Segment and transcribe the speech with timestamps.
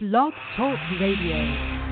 [0.00, 1.88] Blog Talk Radio.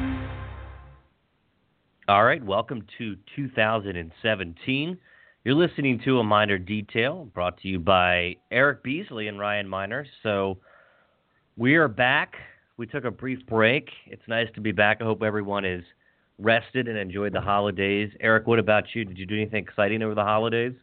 [2.06, 4.98] All right, welcome to 2017.
[5.44, 10.06] You're listening to a Miner Detail brought to you by Eric Beasley and Ryan Miner.
[10.22, 10.58] So
[11.56, 12.34] we are back.
[12.77, 13.88] We took a brief break.
[14.07, 14.98] It's nice to be back.
[15.00, 15.82] I hope everyone is
[16.38, 18.12] rested and enjoyed the holidays.
[18.20, 19.04] Eric, what about you?
[19.04, 20.75] Did you do anything exciting over the holidays?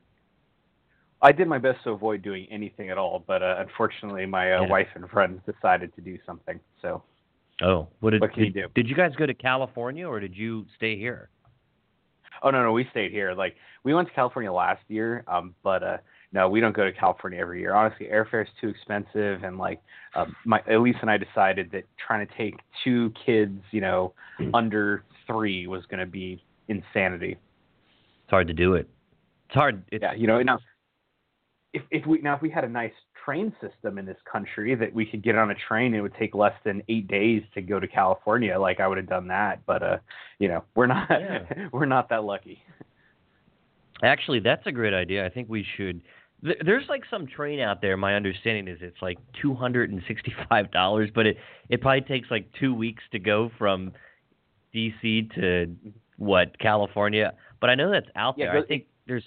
[1.22, 4.64] I did my best to avoid doing anything at all, but uh, unfortunately, my uh,
[4.64, 4.68] Yeah.
[4.68, 6.60] wife and friends decided to do something.
[6.82, 7.02] So
[7.62, 8.68] Oh, what did, What did, do?
[8.74, 11.30] did you guys go to California or did you stay here?
[12.42, 13.34] Oh no, no, we stayed here.
[13.34, 15.98] Like we went to California last year, um, but uh,
[16.34, 17.74] no, we don't go to California every year.
[17.74, 19.82] Honestly, airfare's too expensive, and like
[20.16, 24.14] um, my Elise and I decided that trying to take two kids, you know,
[24.54, 27.38] under three was going to be insanity.
[28.24, 28.90] It's hard to do it.
[29.48, 29.84] It's hard.
[29.92, 30.60] It's, Yeah, you know, now
[31.74, 32.94] if if we now if we had a nice
[33.26, 36.36] train system in this country that we could get on a train, it would take
[36.36, 38.60] less than eight days to go to California.
[38.60, 39.98] Like I would have done that, but uh,
[40.40, 41.68] you know, we're not Yeah.
[41.72, 42.62] we're not that lucky.
[44.04, 45.26] Actually, that's a great idea.
[45.26, 46.02] I think we should.
[46.44, 47.96] th- There's like some train out there.
[47.96, 51.38] My understanding is it's like two hundred and sixty-five dollars, but it
[51.70, 53.94] it probably takes like two weeks to go from
[54.74, 55.30] D.C.
[55.36, 55.74] to
[56.18, 57.34] what California.
[57.62, 58.64] But I know that's out Yeah, there.
[58.64, 59.24] I think there's.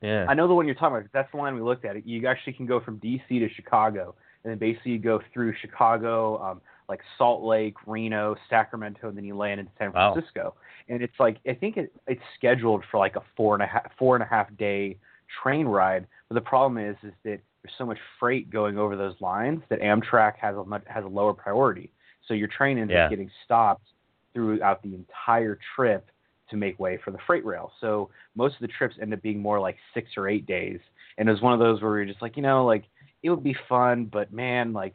[0.00, 0.26] Yeah.
[0.28, 1.10] I know the one you're talking about.
[1.12, 2.06] That's the line we looked at.
[2.06, 3.38] You actually can go from D.C.
[3.38, 9.08] to Chicago, and then basically you go through Chicago, um, like Salt Lake, Reno, Sacramento,
[9.08, 10.44] and then you land in San Francisco.
[10.44, 10.54] Wow.
[10.88, 13.90] And it's like I think it, it's scheduled for like a four and a half
[13.98, 14.98] four and a half day
[15.42, 16.06] train ride.
[16.28, 19.80] But the problem is, is that there's so much freight going over those lines that
[19.80, 21.90] Amtrak has a much, has a lower priority.
[22.28, 23.04] So your train ends Yeah.
[23.04, 23.86] up getting stopped
[24.34, 26.10] throughout the entire trip
[26.50, 27.72] to make way for the freight rail.
[27.80, 30.80] So most of the trips end up being more like six or eight days.
[31.18, 32.84] And it was one of those where you're just like, you know, like
[33.22, 34.94] it would be fun, but man, like,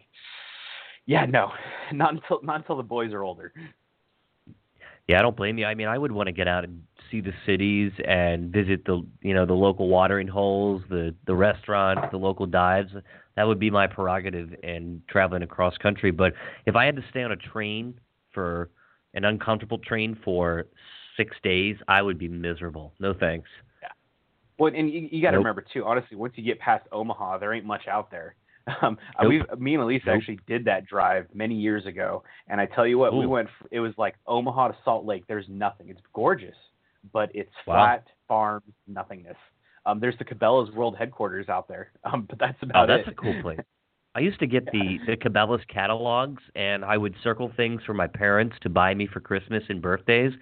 [1.06, 1.52] yeah, no,
[1.92, 3.52] not until not until the boys are older.
[5.08, 5.66] Yeah, I don't blame you.
[5.66, 9.06] I mean, I would want to get out and see the cities and visit the
[9.22, 12.92] you know the local watering holes, the the restaurants, the local dives.
[13.36, 16.12] That would be my prerogative in traveling across country.
[16.12, 16.34] But
[16.66, 18.00] if I had to stay on a train
[18.34, 18.70] for
[19.14, 20.68] an uncomfortable train for
[21.18, 22.94] six days, I would be miserable.
[23.00, 23.50] No thanks.
[23.82, 23.90] Yeah.
[24.58, 25.46] Well, and you, you got to Nope.
[25.46, 25.86] remember too.
[25.86, 28.36] Honestly, once you get past Omaha, there ain't much out there.
[28.84, 29.48] Um, uh, Nope.
[29.58, 30.18] we, me and Elise Nope.
[30.18, 33.50] actually did that drive many years ago, and I tell you what, we went.
[33.72, 35.24] It was like Omaha to Salt Lake.
[35.28, 35.90] There's nothing.
[35.90, 36.56] It's gorgeous,
[37.12, 37.76] but it's Wow.
[37.76, 39.36] flat farm nothingness.
[39.88, 43.06] Um, there's the Cabela's world headquarters out there, um, but that's about Oh, that's it.
[43.08, 43.60] That's a cool place.
[44.16, 48.08] I used to get the the Cabela's catalogs, and I would circle things for my
[48.08, 50.34] parents to buy me for Christmas and birthdays.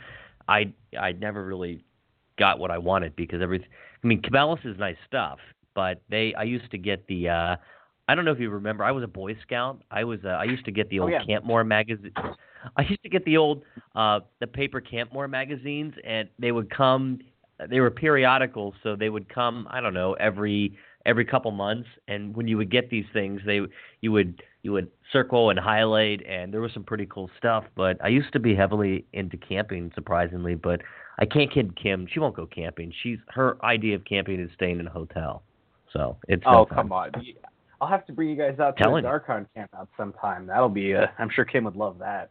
[0.50, 1.84] I I never really
[2.38, 3.60] got what I wanted because every
[4.04, 5.40] I mean Cabela's is nice stuff,
[5.76, 7.56] but they I used to get the uh
[8.08, 9.82] I don't know if you remember I was a Boy Scout.
[9.92, 11.22] I was uh, I used to get the Oh, old yeah.
[11.30, 12.12] Campmor magazine.
[12.76, 13.64] I used to get the old
[13.96, 17.20] uh the paper Campmor magazines, and they would come.
[17.70, 19.68] They were periodicals, so they would come.
[19.70, 23.62] I don't know every every couple months and when you would get these things they
[24.02, 27.98] you would you would circle and highlight and there was some pretty cool stuff but
[28.04, 30.82] i used to be heavily into camping surprisingly but
[31.20, 34.80] i can't kid kim she won't go camping she's her idea of camping is staying
[34.80, 35.42] in a hotel
[35.92, 37.12] so it's Oh no come on!
[37.82, 39.20] I'll have to bring you guys out to Telling the you.
[39.20, 40.46] Darkon camp out sometime.
[40.46, 40.94] That'll be.
[40.94, 42.30] Uh, I'm sure Kim would love that.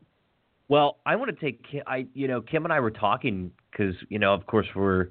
[0.68, 1.82] Well, I want to take Kim.
[1.86, 5.08] I you know Kim and I were talking because you know of course we're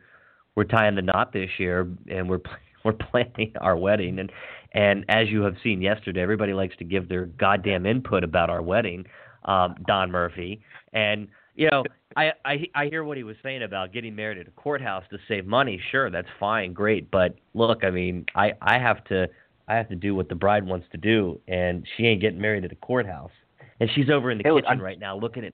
[0.56, 2.40] we're tying the knot this year and we're
[2.88, 4.32] we're planning our wedding and
[4.74, 8.62] and as you have seen yesterday, everybody likes to give their goddamn input about our
[8.62, 9.06] wedding,
[9.46, 10.62] um, Don Murphy,
[10.94, 11.84] and you know
[12.16, 15.18] I, I I hear what he was saying about getting married at a courthouse to
[15.28, 15.82] save money.
[15.92, 19.28] Sure, that's fine, great, but look, I mean, I I have to
[19.68, 22.66] I have to do what the bride wants to do, and she ain't getting married
[22.66, 23.32] at a courthouse.
[23.80, 25.54] And she's over in the Hey, kitchen I'm- right now looking at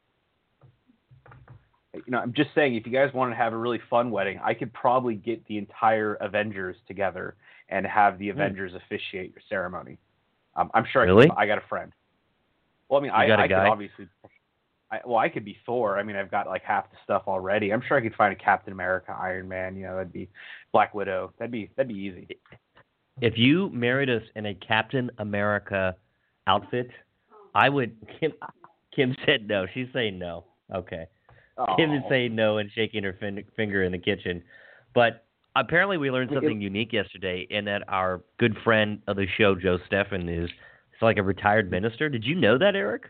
[1.93, 4.39] you know, I'm just saying, if you guys want to have a really fun wedding,
[4.43, 7.35] I could probably get the entire Avengers together
[7.69, 9.99] and have the Avengers officiate your ceremony.
[10.55, 11.03] Um, I'm sure.
[11.03, 11.09] Hmm.
[11.09, 11.25] Really?
[11.25, 11.91] I, could, I got a friend.
[12.89, 14.07] Well, I mean, You I, got a I could obviously.
[14.91, 15.97] I, well, I could be Thor.
[15.97, 17.73] I mean, I've got like half the stuff already.
[17.73, 19.75] I'm sure I could find a Captain America, Iron Man.
[19.75, 20.29] You know, that'd be
[20.71, 21.33] Black Widow.
[21.39, 22.27] That'd be that'd be easy.
[23.21, 25.95] if you married us in a Captain America
[26.47, 26.89] outfit,
[27.56, 27.95] I would.
[28.19, 28.33] Kim,
[28.95, 29.65] Kim said no.
[29.73, 30.45] She's saying no.
[30.73, 31.06] Okay.
[31.77, 34.44] Kim is saying no and shaking her fin- finger in the kitchen.
[34.94, 39.55] But apparently, we learned something unique yesterday in that our good friend of the show,
[39.55, 42.09] Joe Stefan, is is like a retired minister.
[42.09, 43.03] Did you know that, Eric?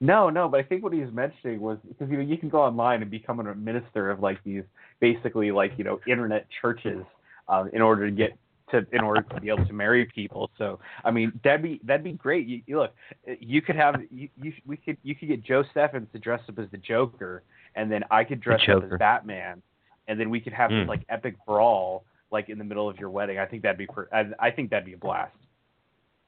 [0.00, 2.48] No, no, but I think what he was mentioning was because you know you can
[2.48, 4.64] go online and become a minister of like these
[5.00, 7.04] basically like you know internet churches
[7.48, 8.36] um, in order to get
[8.72, 10.50] to in order to be able to marry people.
[10.58, 12.46] So I mean that'd be that'd be great.
[12.46, 12.94] You, you look,
[13.40, 16.58] you could have you, you we could you could get Joe Steffens to dress up
[16.58, 17.42] as the Joker,
[17.76, 19.62] and then I could dress up as Batman,
[20.08, 20.82] and then we could have mm.
[20.82, 23.38] this like epic brawl like in the middle of your wedding.
[23.38, 25.36] I think that'd be per- I, I think that'd be a blast.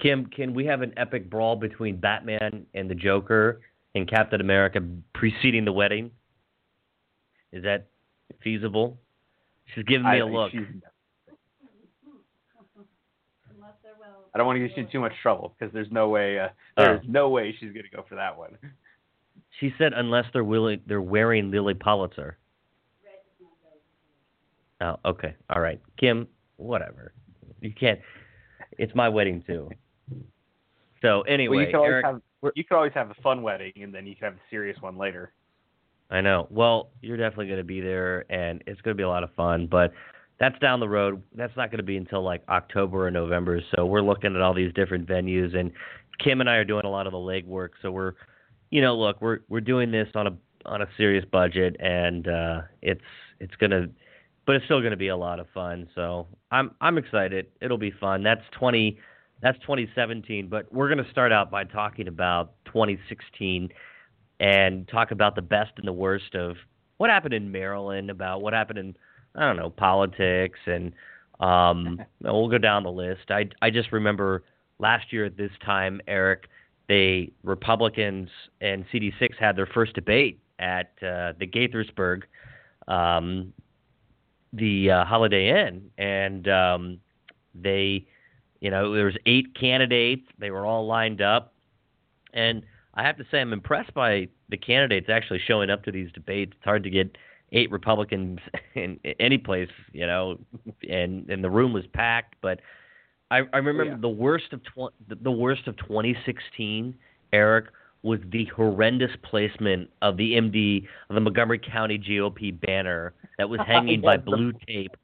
[0.00, 3.61] Kim, can we have an epic brawl between Batman and the Joker
[3.94, 4.81] and Captain America
[5.14, 6.11] preceding the wedding?
[7.52, 7.87] Is that
[8.43, 8.99] feasible?
[9.75, 10.52] She's giving me I, a look.
[14.34, 16.48] I don't want to get you in too much trouble because there's no way uh,
[16.76, 17.08] there's oh.
[17.08, 18.58] no way she's going to go for that one.
[19.60, 22.38] She said unless they're willing, they're wearing Lilly Pulitzer.
[24.81, 26.26] Oh, okay, all right, Kim.
[26.56, 27.12] Whatever.
[27.60, 28.00] You can't.
[28.76, 29.70] It's my wedding too.
[31.00, 32.20] So anyway, well, you, can Eric, have,
[32.54, 34.98] you could always have a fun wedding, and then you can have a serious one
[34.98, 35.32] later.
[36.10, 36.46] I know.
[36.50, 39.32] Well, you're definitely going to be there, and it's going to be a lot of
[39.34, 39.69] fun.
[39.70, 39.92] But
[40.38, 41.22] that's down the road.
[41.34, 43.60] That's not going to be until like October or November.
[43.75, 45.70] So we're looking at all these different venues, and
[46.19, 47.70] Kim and I are doing a lot of the legwork.
[47.82, 48.12] So we're,
[48.70, 50.36] you know, look, we're we're doing this on a
[50.66, 53.00] on a serious budget, and uh, it's
[53.38, 53.86] it's gonna,
[54.46, 55.88] but it's still gonna be a lot of fun.
[55.94, 57.46] So I'm I'm excited.
[57.60, 58.22] It'll be fun.
[58.22, 58.98] That's 20.
[59.42, 63.69] That's 2017, but we're going to start out by talking about 2016
[64.40, 66.56] and talk about the best and the worst of
[66.96, 68.96] what happened in Maryland, about what happened in
[69.34, 70.92] I don't know politics, and
[71.40, 73.31] um, we'll go down the list.
[73.31, 74.44] I I just remember
[74.78, 76.48] last year at this time, Eric,
[76.88, 78.28] the Republicans
[78.60, 82.22] and CD6 had their first debate at uh, the Gaithersburg,
[82.88, 83.52] um,
[84.52, 87.00] the uh, Holiday Inn, and um,
[87.54, 88.06] they,
[88.60, 90.26] you know, there was eight candidates.
[90.38, 91.54] They were all lined up,
[92.32, 92.62] and
[92.94, 96.52] I have to say I'm impressed by the candidates actually showing up to these debates.
[96.54, 97.16] It's hard to get
[97.54, 98.40] eight Republicans
[98.74, 100.38] in, in any place, you know,
[100.88, 102.34] and and the room was packed.
[102.42, 102.60] But
[103.30, 103.96] I, I remember yeah.
[103.98, 104.92] the worst of tw-
[105.22, 106.94] the worst of 2016,
[107.32, 107.66] Eric,
[108.02, 113.60] was the horrendous placement of the MD of the Montgomery County GOP banner that was
[113.66, 114.94] hanging by blue tape.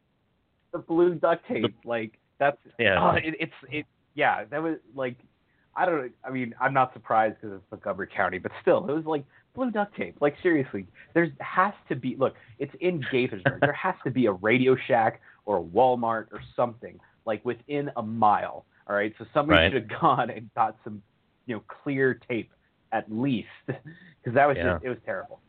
[0.73, 4.77] The blue duct tape, the, like that's yeah, uh, it, it's it yeah, that was
[4.95, 5.17] like
[5.75, 6.03] I don't.
[6.03, 9.25] Know I mean, I'm not surprised because it's Montgomery County, but still, it was like
[9.55, 10.17] blue duct tape.
[10.21, 12.17] Like seriously, there has to be.
[12.19, 13.61] Look, it's in Gaithersburg.
[13.61, 18.03] there has to be a Radio Shack or a Walmart or something like within a
[18.03, 18.65] mile.
[18.89, 19.73] All right, so somebody right.
[19.73, 21.03] should have gone and got some,
[21.47, 22.51] you know, clear tape
[22.93, 24.73] at least, because that was yeah.
[24.73, 25.41] just it was terrible.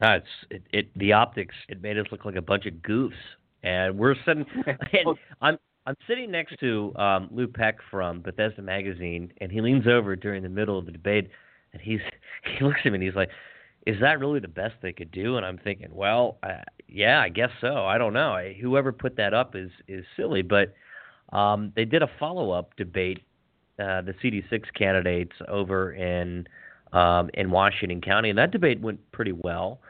[0.00, 1.54] No, it's it, it the optics.
[1.68, 3.12] It made us look like a bunch of goofs,
[3.62, 4.44] and we're sitting.
[4.66, 9.86] And I'm I'm sitting next to um, Lou Peck from Bethesda Magazine, and he leans
[9.86, 11.30] over during the middle of the debate,
[11.72, 12.00] and he's
[12.58, 13.30] he looks at me and he's like,
[13.86, 16.38] "Is that really the best they could do?" And I'm thinking, "Well,
[16.88, 17.84] yeah, I guess so.
[17.84, 18.32] I don't know.
[18.32, 20.74] I, whoever put that up is is silly, but
[21.32, 23.20] um, they did a follow up debate,
[23.78, 26.46] uh, the CD6 candidates over in
[26.92, 29.80] um, in Washington County, and that debate went pretty well.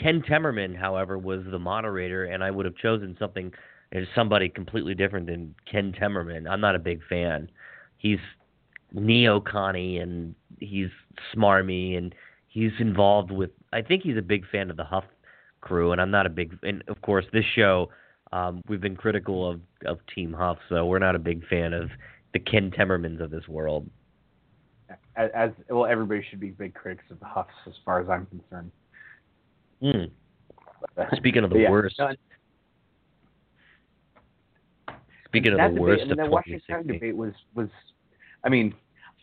[0.00, 3.52] Ken Timmerman, however, was the moderator, and I would have chosen something
[3.92, 6.48] is somebody completely different than Ken Timmerman.
[6.48, 7.50] I'm not a big fan.
[7.98, 8.18] He's
[8.96, 10.88] neo-conny and he's
[11.34, 12.14] smarmy and
[12.48, 13.50] he's involved with.
[13.72, 15.04] I think he's a big fan of the Hough
[15.60, 16.58] crew, and I'm not a big.
[16.62, 17.90] And of course, this show
[18.32, 21.90] um, we've been critical of of Team Hough, so we're not a big fan of
[22.32, 23.88] the Ken Timmermans of this world.
[25.16, 28.26] As, as well, everybody should be big critics of the Houghs, as far as I'm
[28.26, 28.70] concerned.
[29.82, 30.10] Mm.
[31.16, 32.12] Speaking of the yeah, worst, no,
[35.26, 37.68] Speaking of the worst debate, of the Washington County debate was was,
[38.44, 38.74] I mean,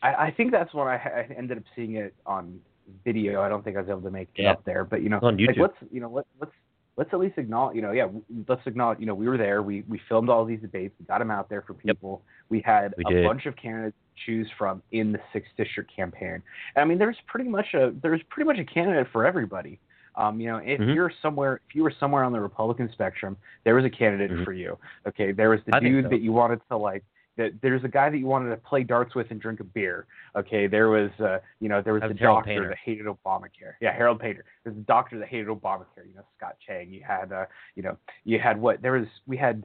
[0.03, 2.60] I, I think that's when I, I ended up seeing it on
[3.05, 3.41] video.
[3.41, 4.51] I don't think I was able to make it yeah.
[4.51, 5.48] up there, but you know, on YouTube.
[5.48, 6.51] like let's you know let, let's
[6.98, 8.07] let's at least acknowledge, you know, yeah,
[8.48, 9.63] let's acknowledge, you know, we were there.
[9.63, 10.93] We we filmed all these debates.
[11.00, 12.22] We got them out there for people.
[12.24, 12.50] Yep.
[12.50, 13.25] We had we a did.
[13.25, 16.43] bunch of candidates to choose from in the sixth district campaign.
[16.75, 19.79] And I mean, there's pretty much a there's pretty much a candidate for everybody.
[20.15, 20.91] Um, you know, if mm-hmm.
[20.91, 24.43] you're somewhere, if you were somewhere on the Republican spectrum, there was a candidate mm-hmm.
[24.43, 24.77] for you.
[25.07, 26.10] Okay, there was the I dude so.
[26.10, 27.03] that you wanted to like.
[27.35, 30.05] That there's a guy that you wanted to play darts with and drink a beer.
[30.35, 32.67] Okay, there was, uh, you know, there was, the doctor Painter.
[32.69, 33.73] that hated Obamacare.
[33.81, 34.45] Yeah, Harold Painter.
[34.63, 36.07] There's the doctor that hated Obamacare.
[36.07, 36.91] You know, Scott Chang.
[36.93, 38.81] You had, uh, you know, you had what?
[38.83, 39.63] There was we had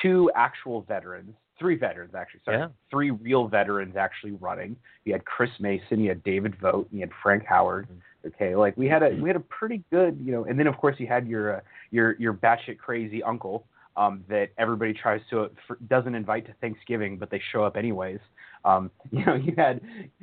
[0.00, 2.40] two actual veterans, three veterans actually.
[2.44, 2.68] Sorry, Yeah.
[2.90, 4.76] three real veterans actually running.
[5.04, 7.88] You had Chris Mason, you had David Vogt, and you had Frank Howard.
[7.88, 8.28] Mhm.
[8.28, 10.76] Okay, like we had a we had a pretty good, you know, and then of
[10.76, 13.66] course you had your uh, your your batshit crazy uncle
[13.96, 18.18] um, that everybody tries to for, doesn't invite to Thanksgiving, but they show up anyways.
[18.64, 19.80] Um, you know, you had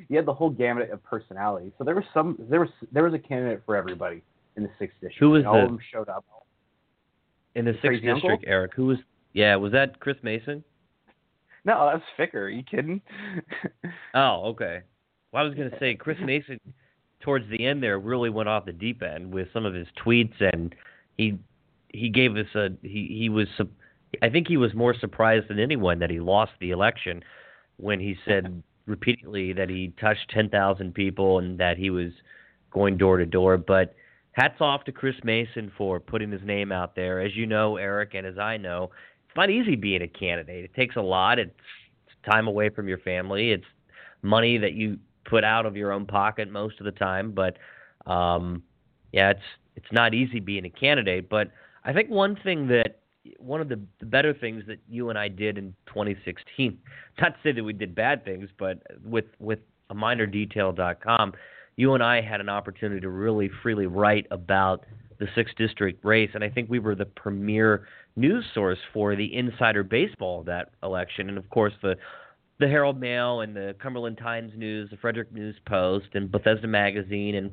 [0.09, 1.71] you had the whole gamut of personalities.
[1.77, 4.21] So there was some there was there was a candidate for everybody
[4.55, 5.19] in the sixth district.
[5.19, 6.25] Who was all the- of them showed up.
[7.55, 8.39] in the The sixth district, uncle?
[8.45, 8.71] Eric?
[8.75, 8.97] Who was
[9.33, 10.63] Yeah, was that Chris Mason?
[11.65, 12.41] No, that's Ficker.
[12.41, 13.01] Are you kidding?
[14.13, 14.81] oh, okay.
[15.31, 16.59] Well, I was going to say Chris Mason
[17.21, 20.33] towards the end there really went off the deep end with some of his tweets,
[20.53, 20.75] and
[21.17, 21.39] he
[21.93, 23.47] he gave us a he he was
[24.21, 27.23] I think he was more surprised than anyone that he lost the election
[27.77, 32.11] when he said repeatedly that he touched 10,000 people and that he was
[32.71, 33.57] going door to door.
[33.57, 33.95] But
[34.33, 37.21] hats off to Chris Mason for putting his name out there.
[37.21, 38.91] As you know, Eric, and as I know,
[39.27, 40.65] it's not easy being a candidate.
[40.65, 41.39] It takes a lot.
[41.39, 41.51] It's
[42.29, 43.51] time away from your family.
[43.51, 43.65] It's
[44.21, 47.31] money that you put out of your own pocket most of the time.
[47.31, 47.57] But
[48.05, 48.63] um,
[49.11, 49.41] yeah, it's
[49.75, 51.29] it's not easy being a candidate.
[51.29, 51.51] But
[51.85, 52.99] I think one thing that
[53.39, 56.77] one of the, the better things that you and I did in 2016,
[57.21, 59.59] not to say that we did bad things, but with with
[59.89, 61.33] a minor minordetail.com,
[61.75, 64.85] you and I had an opportunity to really freely write about
[65.19, 69.33] the sixth district race, and I think we were the premier news source for the
[69.33, 71.95] insider baseball of that election, and of course the
[72.59, 77.35] the Herald Mail and the Cumberland Times News, the Frederick News Post, and Bethesda Magazine,
[77.35, 77.51] and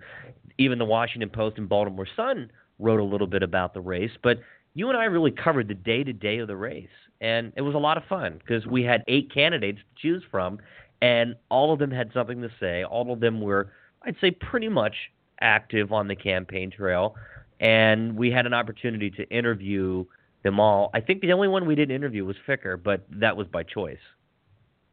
[0.59, 4.13] even the Washington Post and Baltimore Sun wrote a little bit about the race.
[4.23, 4.39] But
[4.75, 6.89] you and I really covered the day to day of the race,
[7.21, 10.59] and it was a lot of fun because we had eight candidates to choose from,
[11.03, 12.85] and all of them had something to say.
[12.85, 13.73] All of them were,
[14.03, 14.95] I'd say, pretty much
[15.41, 17.15] active on the campaign trail,
[17.59, 20.05] and we had an opportunity to interview
[20.43, 20.91] them all.
[20.95, 23.99] I think the only one we didn't interview was Ficker, but that was by choice.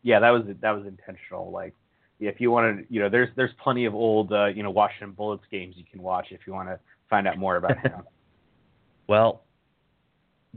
[0.03, 1.51] Yeah, that was that was intentional.
[1.51, 1.73] Like,
[2.19, 5.11] if you want to, you know, there's there's plenty of old, uh, you know, Washington
[5.11, 8.03] Bullets games you can watch if you want to find out more about him.
[9.07, 9.43] well,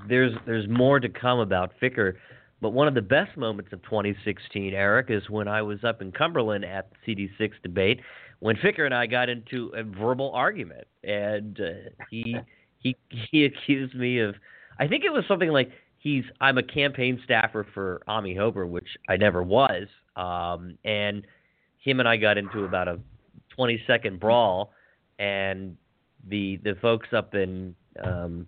[0.08, 2.14] there's there's more to come about Ficker,
[2.60, 6.12] but one of the best moments of 2016, Eric, is when I was up in
[6.12, 8.00] Cumberland at the CD6 debate,
[8.40, 12.36] when Ficker and I got into a verbal argument, and uh, he
[12.78, 14.34] he he accused me of,
[14.78, 18.88] I think it was something like he's I'm a campaign staffer for Amie Hoeber, which
[19.08, 21.26] I never was, um, and
[21.78, 22.98] him and I got into about a
[23.56, 24.72] 20 second brawl,
[25.18, 25.76] and
[26.28, 28.46] the the folks up in um,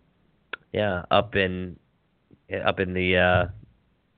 [0.73, 1.77] yeah, up in
[2.65, 3.47] up in the uh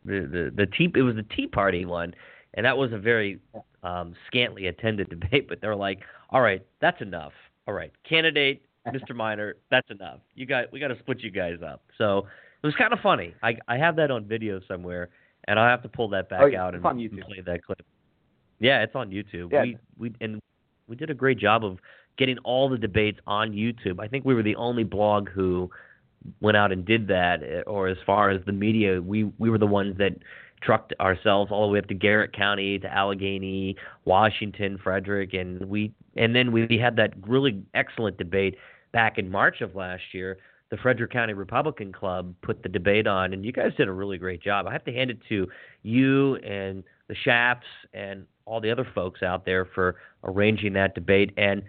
[0.04, 2.14] the the, the tea it was the Tea Party one,
[2.54, 3.38] and that was a very
[3.82, 5.49] um scantily attended debate.
[5.49, 7.32] But they're like, all right, that's enough.
[7.66, 9.14] All right, candidate Mr.
[9.14, 10.20] Miner, that's enough.
[10.34, 11.82] You got we got to split you guys up.
[11.99, 12.26] So
[12.62, 13.34] it was kind of funny.
[13.42, 15.11] I I have that on video somewhere,
[15.49, 17.82] and I'll have to pull that back oh, out and, and play that clip.
[18.61, 19.52] Yeah, it's on YouTube.
[19.52, 19.62] Yeah.
[19.62, 20.40] We we and
[20.87, 21.78] we did a great job of
[22.16, 24.00] getting all the debates on YouTube.
[24.00, 25.71] I think we were the only blog who
[26.40, 29.59] went out and did that, eh, or as far as the media, we we were
[29.59, 30.12] the ones that
[30.62, 35.92] trucked ourselves all the way up to Garrett County, to Allegany, Washington, Frederick, and we
[36.16, 38.56] and then we had that really excellent debate
[38.92, 40.38] back in March of last year.
[40.71, 44.18] The Frederick County Republican Club put the debate on, and you guys did a really
[44.18, 44.66] great job.
[44.66, 45.47] I have to hand it to
[45.83, 51.33] you and the Shafts and all the other folks out there for arranging that debate.
[51.37, 51.62] And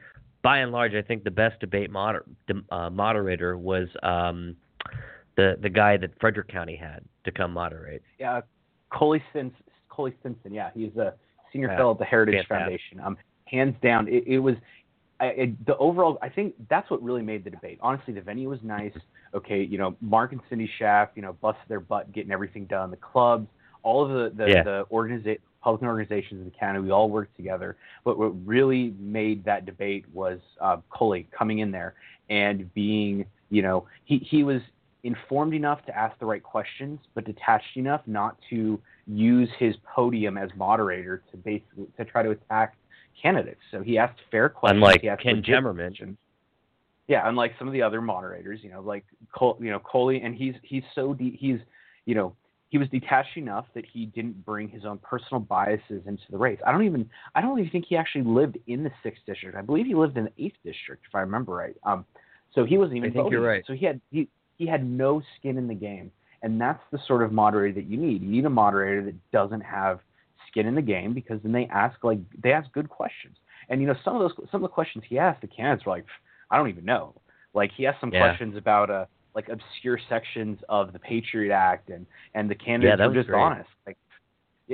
[0.45, 2.23] by and large, I think the best debate moder-
[2.69, 4.55] uh, moderator was um,
[5.35, 8.03] the the guy that Frederick County had to come moderate.
[8.19, 8.41] Yeah,
[8.95, 9.57] Cully Stimson.
[9.93, 10.53] Cully Stimson.
[10.53, 11.15] Yeah, he's a
[11.51, 12.79] senior yeah, fellow at the Heritage fantastic.
[12.89, 12.99] Foundation.
[12.99, 14.53] Um, hands down, it, it was
[15.19, 16.19] I, it, the overall.
[16.21, 17.79] I think that's what really made the debate.
[17.81, 18.93] Honestly, the venue was nice.
[19.33, 22.91] Okay, you know, Mark and Cindy Schaff, you know, busted their butt getting everything done.
[22.91, 23.47] The clubs,
[23.81, 24.63] all of the the, yeah.
[24.63, 26.79] the organiza- public organizations in the county.
[26.79, 27.75] We all worked together.
[28.03, 31.95] But what really made that debate was uh, Cully coming in there
[32.29, 34.61] and being, you know, he, he was
[35.03, 40.37] informed enough to ask the right questions, but detached enough not to use his podium
[40.37, 42.75] as moderator to basically to try to attack
[43.19, 43.61] candidates.
[43.71, 44.77] So he asked fair questions.
[44.77, 46.15] Unlike he asked Ken Timmerman.
[47.07, 49.05] Yeah, unlike some of the other moderators, you know, like
[49.35, 51.59] Cole, you know Cully, and he's he's so de- he's
[52.05, 52.35] you know
[52.69, 56.59] he was detached enough that he didn't bring his own personal biases into the race.
[56.65, 59.55] I don't even I don't even think he actually lived in the sixth district.
[59.55, 61.75] I believe he lived in the eighth district, if I remember right.
[61.83, 62.05] Um,
[62.53, 63.31] so he wasn't even I think voting.
[63.33, 63.63] You're right.
[63.67, 67.21] So he had he he had no skin in the game, and that's the sort
[67.21, 68.21] of moderator that you need.
[68.21, 69.99] You need a moderator that doesn't have
[70.49, 73.35] skin in the game because then they ask like they ask good questions.
[73.69, 75.93] And you know some of those some of the questions he asked, the candidates were
[75.93, 76.05] like,
[76.49, 77.13] I don't even know.
[77.53, 78.27] Like he asked some yeah.
[78.27, 79.05] questions about uh
[79.35, 83.41] like obscure sections of the Patriot Act, and and the candidates yeah, were just great.
[83.41, 83.69] honest.
[83.85, 83.97] Like,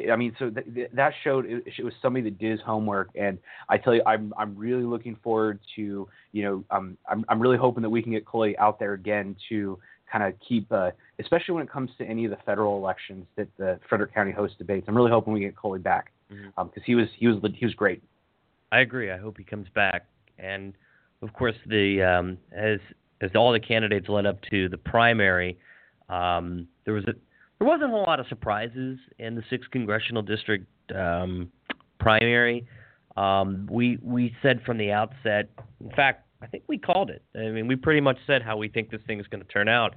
[0.10, 3.38] I mean, so th- that showed it, it, was somebody that did his homework, and
[3.68, 7.58] I tell you, I'm I'm really looking forward to you know um I'm I'm really
[7.58, 9.80] hoping that we can get Cully out there again to
[10.12, 13.48] kind of keep uh, especially when it comes to any of the federal elections that
[13.58, 14.86] the Frederick County hosts debates.
[14.88, 16.62] I'm really hoping we get Cully back because mm-hmm.
[16.62, 18.04] um, he was he was he was great.
[18.72, 19.12] I agree.
[19.12, 20.06] I hope he comes back,
[20.38, 20.74] and
[21.22, 22.80] of course the um, as
[23.22, 25.58] as all the candidates led up to the primary,
[26.10, 27.14] Um, there was a
[27.60, 31.52] there wasn't a whole lot of surprises in the sixth congressional district um,
[32.00, 32.66] primary.
[33.16, 35.50] Um, we we said from the outset,
[35.80, 37.22] in fact, I think we called it.
[37.36, 39.70] I mean, we pretty much said how we think this thing is going to turn
[39.70, 39.96] out,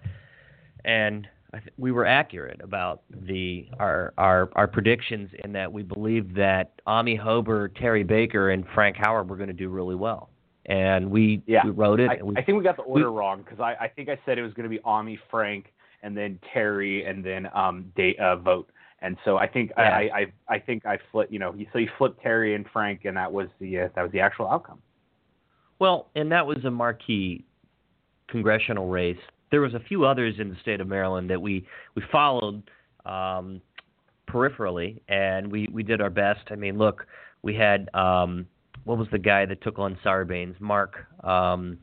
[0.85, 6.37] and th- we were accurate about the our our our predictions in that we believed
[6.37, 10.29] that Amie Hoeber, Terry Baker, and Frank Howard were going to do really well,
[10.67, 11.65] and we yeah.
[11.65, 12.11] we wrote it.
[12.11, 14.19] I, we, I think we got the order we, wrong because I, I think I
[14.25, 18.17] said it was going to be Amie, Frank, and then Terry, and then um day,
[18.17, 18.69] uh, vote.
[19.01, 19.91] And so I think Yeah.
[19.91, 20.01] I,
[20.49, 23.31] I I think I flipped you know so you flipped Terry and Frank and that
[23.31, 24.81] was the uh, that was the actual outcome.
[25.79, 27.45] Well, and that was a marquee
[28.29, 29.19] congressional race.
[29.51, 32.63] There was a few others in the state of Maryland that we we followed
[33.05, 33.61] um,
[34.29, 36.41] peripherally, and we we did our best.
[36.51, 37.07] I mean, look,
[37.43, 38.47] we had um,
[38.85, 40.61] what was the guy that took on Sarbanes?
[40.61, 41.79] Mark, um,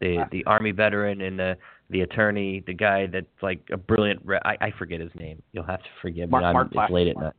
[0.00, 1.56] the the Army veteran and the
[1.90, 4.20] the attorney, the guy that's like a brilliant.
[4.24, 5.42] Re- I, I forget his name.
[5.52, 6.46] You'll have to forgive Mark, me.
[6.46, 7.32] I'm, Mark it's late at night.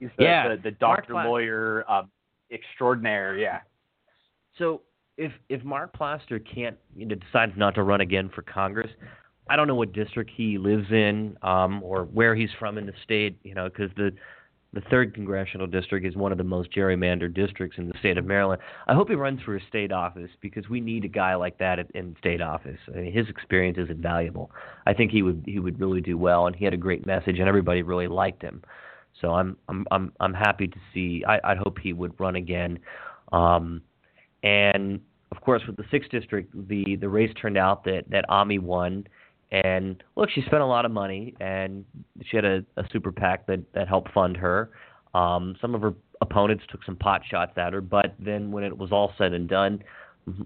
[0.00, 1.28] He's the, Yeah, the, the doctor Plaster.
[1.28, 2.10] lawyer um,
[2.50, 3.36] extraordinaire.
[3.38, 3.60] Yeah.
[4.58, 4.82] So
[5.16, 8.90] if if Mark Plaster can't you know, decides not to run again for Congress,
[9.48, 12.92] I don't know what district he lives in um, or where he's from in the
[13.04, 13.38] state.
[13.44, 14.12] You know, because the
[14.74, 18.24] the third congressional district is one of the most gerrymandered districts in the state of
[18.24, 18.60] Maryland.
[18.86, 21.78] I hope he runs for a state office because we need a guy like that
[21.94, 22.78] in- state office.
[22.88, 24.50] I mean, his experience is invaluable.
[24.86, 27.38] I think he would he would really do well, and he had a great message,
[27.38, 28.62] and everybody really liked him.
[29.20, 31.24] So I'm I'm I'm I'm happy to see.
[31.26, 32.78] I I'd hope he would run again.
[33.32, 33.80] Um,
[34.42, 35.00] and
[35.30, 39.06] of course, with the sixth district, the the race turned out that that Amie won.
[39.54, 41.84] And look, she spent a lot of money, and
[42.26, 44.70] she had a, a super PAC that that helped fund her.
[45.14, 48.76] Um, some of her opponents took some pot shots at her, but then when it
[48.76, 49.84] was all said and done,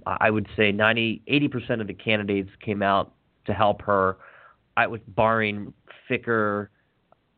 [0.06, 3.14] I would say 90, 80 percent of the candidates came out
[3.46, 4.18] to help her.
[4.76, 5.72] I was barring
[6.10, 6.68] Ficker,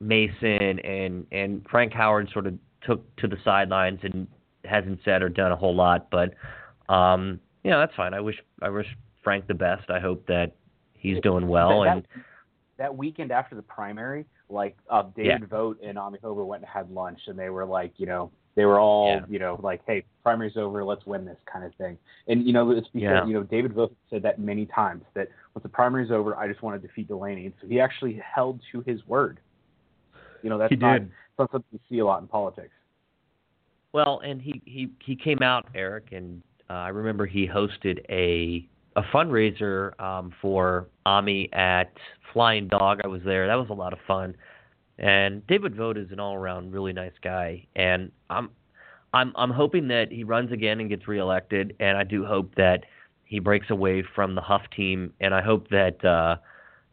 [0.00, 4.26] Mason, and and Frank Howard sort of took to the sidelines and
[4.64, 6.34] hasn't said or done a whole lot, but
[6.92, 8.12] um, you know that's fine.
[8.12, 8.88] I wish I wish
[9.22, 9.88] Frank the best.
[9.88, 10.54] I hope that
[11.00, 11.82] he's doing well.
[11.82, 12.06] that, and
[12.76, 15.46] that, weekend after the primary, like uh, David Yeah.
[15.46, 18.64] Vogt and Amie Hoeber went and had lunch, and they were like, you know, they
[18.64, 19.24] were all, Yeah.
[19.28, 21.96] you know, like, hey, primary's over, let's win this kind of thing.
[22.26, 23.26] And you know, it's because Yeah.
[23.26, 26.62] you know David Vogt said that many times that once the primary's over, I just
[26.62, 29.40] want to defeat Delaney, and so he actually held to his word.
[30.42, 31.10] You know, that's He not, did.
[31.38, 32.72] not something you see a lot in politics.
[33.92, 38.66] Well, and he he he came out, Eric, and uh, I remember he hosted a
[38.96, 41.92] a fundraiser um, for Amie at
[42.32, 43.00] Flying Dog.
[43.04, 43.46] I was there.
[43.46, 44.36] That was a lot of fun.
[44.98, 48.50] And David Vogt is an all-around really nice guy, and I'm
[49.14, 52.84] I'm I'm hoping that he runs again and gets reelected, and I do hope that
[53.24, 56.36] he breaks away from the Hough team, and I hope that uh,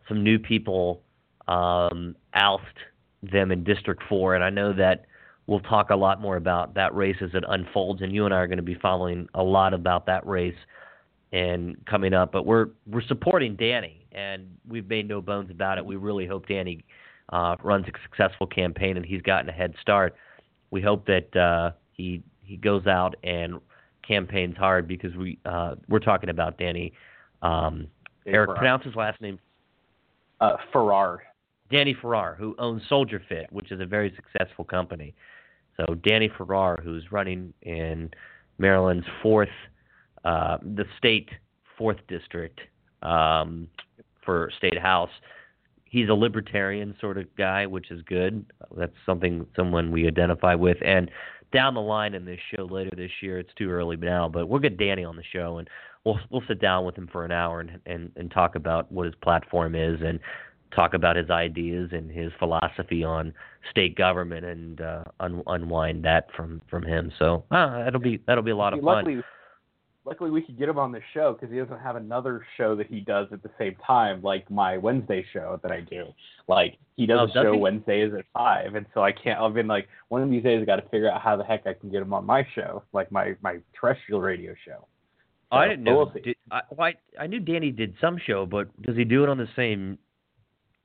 [0.07, 1.01] some new people
[1.49, 2.63] um, oust
[3.23, 4.35] them in District Four.
[4.35, 5.05] And I know that
[5.47, 8.37] we'll talk a lot more about that race as it unfolds, and you and I
[8.37, 10.55] are going to be following a lot about that race
[11.31, 12.31] and coming up.
[12.31, 15.85] But we're we're supporting Danny, and we've made no bones about it.
[15.85, 16.83] We really hope Danny
[17.29, 20.15] uh, runs a successful campaign, and he's gotten a head start.
[20.71, 23.59] We hope that uh, he he goes out and
[24.07, 26.93] campaigns hard because we uh, we're talking about Danny.
[27.41, 27.87] Um,
[28.25, 28.57] Eric, Farrar.
[28.57, 29.39] pronounce his last name.
[30.39, 31.23] Uh, Farrar.
[31.69, 35.13] Danny Farrar, who owns Soldier Fit, which is a very successful company.
[35.75, 38.09] So Danny Farrar, who's running in
[38.57, 39.49] Maryland's fourth,
[40.25, 41.29] uh, the state
[41.77, 42.61] fourth district
[43.01, 43.67] um,
[44.23, 45.11] for state house.
[45.85, 48.45] He's a libertarian sort of guy, which is good.
[48.75, 50.77] That's something someone we identify with.
[50.83, 51.09] And
[51.53, 54.59] down the line in this show later this year, it's too early now, but we'll
[54.59, 55.69] get Danny on the show and
[56.03, 59.05] we'll we'll sit down with him for an hour and and, and talk about what
[59.05, 60.19] his platform is and
[60.75, 63.33] talk about his ideas and his philosophy on
[63.71, 67.11] state government and uh, un- unwind that from from him.
[67.17, 69.23] So uh, that'll be that'll be a lot of fun.
[70.07, 72.87] Luckily we could get him on the show because he doesn't have another show that
[72.87, 76.05] he does at the same time, like my Wednesday show that I do.
[76.47, 77.59] Like he does Oh, a does show he?
[77.59, 79.39] Wednesdays at five, and so I can't.
[79.39, 81.67] I've been like, one of these days I got to figure out how the heck
[81.67, 84.87] I can get him on my show, like my my terrestrial radio show.
[85.51, 86.11] Oh, I didn't know.
[86.13, 89.29] Did, I, well, I, I knew Danny did some show, but does he do it
[89.29, 89.97] on the same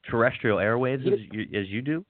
[0.09, 2.05] terrestrial airwaves as you, as you do?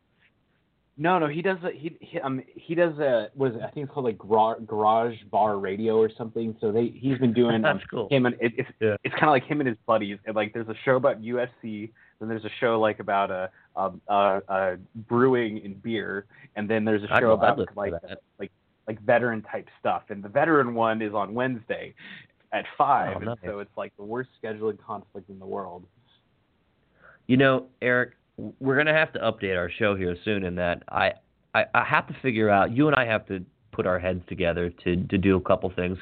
[0.99, 3.63] No, no, he does a he, he um he does a what is it?
[3.63, 6.55] I think it's called like Gra- Garage Bar Radio or something.
[6.61, 8.09] So they he's been doing um, That's cool.
[8.11, 8.97] him and it, it's Yeah.
[9.03, 10.19] it's kind of like him and his buddies.
[10.27, 14.03] And like there's a show about UFC, then there's a show like about a um
[14.09, 14.77] uh, uh
[15.09, 16.27] brewing and beer,
[16.57, 17.95] and then there's a show I'd about to like
[18.39, 18.53] like
[18.87, 20.03] like veteran type stuff.
[20.11, 21.95] And the veteran one is on Wednesday
[22.53, 23.37] at five, Oh, and nice.
[23.47, 25.85] so it's like the worst scheduling conflict in the world.
[27.29, 30.45] You know, Eric, we're gonna have to update our show here soon.
[30.45, 31.13] In that, I,
[31.55, 32.75] I, I have to figure out.
[32.75, 35.99] You and I have to put our heads together to to do a couple things.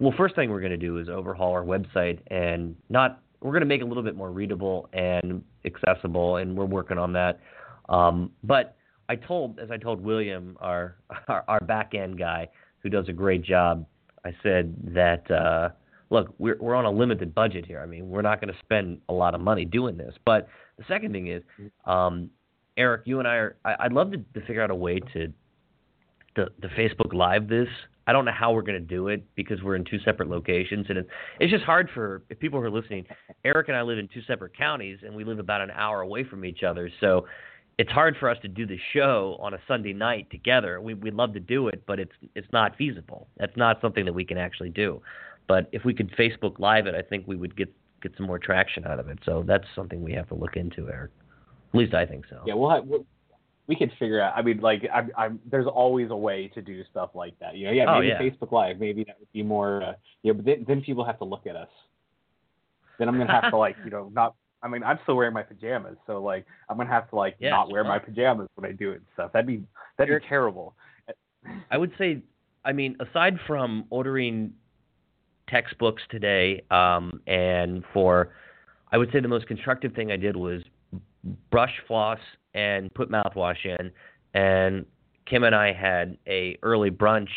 [0.00, 3.20] Well, first thing we're gonna do is overhaul our website and not.
[3.40, 7.12] We're gonna make it a little bit more readable and accessible, and we're working on
[7.14, 7.40] that.
[7.88, 8.76] Um, but
[9.08, 10.96] I told, as I told William, our,
[11.28, 12.48] our our back end guy
[12.80, 13.86] who does a great job,
[14.24, 15.30] I said that.
[15.30, 15.70] Uh,
[16.10, 17.80] look, we're we're on a limited budget here.
[17.80, 20.14] I mean, we're not going to spend a lot of money doing this.
[20.24, 21.42] But the second thing is,
[21.84, 22.30] um,
[22.76, 23.56] Eric, you and I are.
[23.64, 25.32] I, would love to, to figure out a way to,
[26.34, 27.68] to to Facebook Live this.
[28.06, 30.86] I don't know how we're going to do it because we're in two separate locations,
[30.88, 31.08] and it,
[31.40, 33.06] it's just hard for if people who are listening.
[33.44, 36.22] Eric and I live in two separate counties, and we live about an hour away
[36.24, 37.26] from each other, so
[37.78, 40.80] it's hard for us to do the show on a Sunday night together.
[40.80, 43.28] We we'd love to do it, but it's it's not feasible.
[43.38, 45.02] That's not something that we can actually do.
[45.46, 47.72] But if we could Facebook Live it, I think we would get
[48.06, 49.18] get some more traction out of it.
[49.24, 51.10] So that's something we have to look into, Eric.
[51.72, 52.42] At least I think so.
[52.46, 52.84] Yeah, we'll have.
[52.84, 53.04] We'll,
[53.66, 54.32] we could figure out.
[54.36, 57.56] I mean, like, I'm, I'm, there's always a way to do stuff like that.
[57.56, 58.20] You know, yeah, oh, maybe yeah.
[58.20, 59.82] Facebook Live, maybe that would be more.
[59.82, 59.92] Uh,
[60.22, 61.68] yeah, but then, then people have to look at us.
[62.98, 64.34] Then I'm gonna have to like, you know, not.
[64.62, 67.50] I mean, I'm still wearing my pajamas, so like, I'm gonna have to like yes,
[67.50, 69.32] not wear my pajamas when I do it and stuff.
[69.32, 69.62] That'd be
[69.98, 70.74] that'd be terrible.
[71.70, 72.22] I would say,
[72.64, 74.52] I mean, aside from ordering
[75.48, 78.30] textbooks today, um, and for,
[78.92, 80.62] I would say the most constructive thing I did was
[81.50, 82.18] brush, floss,
[82.54, 83.90] and put mouthwash in.
[84.34, 84.86] And
[85.26, 87.28] Kim and I had a early brunch.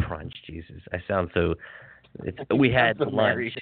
[0.00, 1.54] Brunch, Jesus, I sound so.
[2.24, 3.56] It's, we had lunch.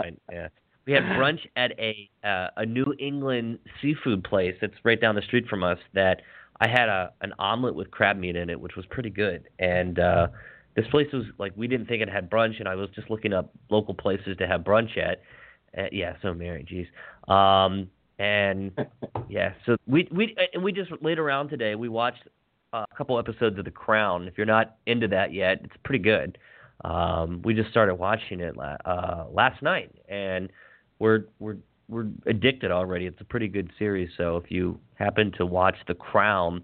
[0.30, 0.48] yeah,
[0.86, 5.22] we had brunch at a uh, a New England seafood place that's right down the
[5.22, 5.78] street from us.
[5.94, 6.22] That
[6.60, 9.48] I had a an omelet with crab meat in it, which was pretty good.
[9.58, 10.28] And uh,
[10.76, 13.32] this place was like we didn't think it had brunch, and I was just looking
[13.32, 15.22] up local places to have brunch at.
[15.76, 17.32] Uh, yeah, so Mary, jeez.
[17.32, 18.72] Um, and
[19.28, 21.74] yeah, so we we and we just laid around today.
[21.74, 22.22] We watched
[22.72, 24.28] a couple episodes of The Crown.
[24.28, 26.38] If you're not into that yet, it's pretty good.
[26.84, 30.50] Um, we just started watching it la- uh, last night, and
[30.98, 31.56] we're we're
[31.88, 33.06] we're addicted already.
[33.06, 34.10] It's a pretty good series.
[34.16, 36.62] So if you happen to watch The Crown,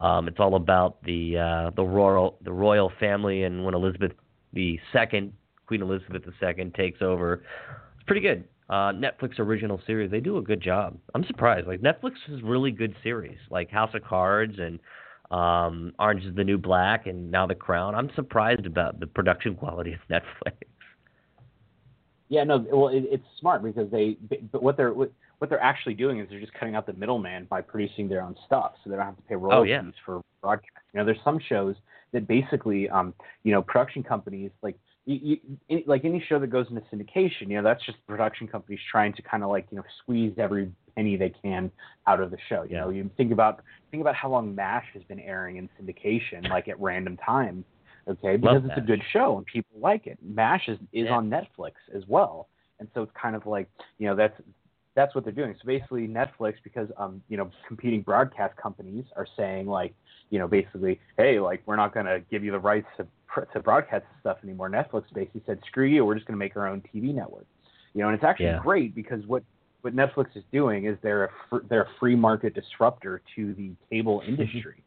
[0.00, 4.12] um, it's all about the uh, the royal the royal family and when Elizabeth
[4.52, 5.32] the second
[5.66, 7.42] Queen Elizabeth II takes over.
[7.96, 10.10] It's pretty good uh, Netflix original series.
[10.10, 10.96] They do a good job.
[11.14, 11.66] I'm surprised.
[11.66, 14.78] Like Netflix has really good series, like House of Cards and
[15.30, 17.94] um, Orange is the New Black, and now The Crown.
[17.94, 20.54] I'm surprised about the production quality of Netflix.
[22.28, 24.16] Yeah, no, well, it, it's smart because they,
[24.52, 27.46] but what they're what, what they're actually doing is they're just cutting out the middleman
[27.50, 29.90] by producing their own stuff, so they don't have to pay royalties oh, yeah.
[30.04, 30.84] for broadcast.
[30.92, 31.76] You know, there's some shows
[32.12, 36.66] that basically, um, you know, production companies like you, you, like any show that goes
[36.68, 39.84] into syndication, you know, that's just production companies trying to kind of like you know
[40.02, 41.70] squeeze every penny they can
[42.06, 42.62] out of the show.
[42.62, 42.80] You yeah.
[42.80, 46.68] know, you think about think about how long MASH has been airing in syndication, like
[46.68, 47.64] at random times.
[48.08, 48.78] Okay, because Love it's MASH.
[48.78, 50.18] a good show and people like it.
[50.22, 51.16] MASH is is Yeah.
[51.16, 52.48] on Netflix as well,
[52.80, 53.68] and so it's kind of like
[53.98, 54.40] you know that's
[54.96, 55.54] that's what they're doing.
[55.60, 59.94] So basically, Netflix, because um, you know, competing broadcast companies are saying like,
[60.30, 63.06] you know, basically, hey, like we're not going to give you the rights to
[63.52, 64.70] to broadcast this stuff anymore.
[64.70, 67.44] Netflix basically said, screw you, we're just going to make our own TV network.
[67.92, 68.58] You know, and it's actually Yeah.
[68.58, 69.44] great because what
[69.82, 73.72] what Netflix is doing is they're a fr- they're a free market disruptor to the
[73.90, 74.82] cable industry.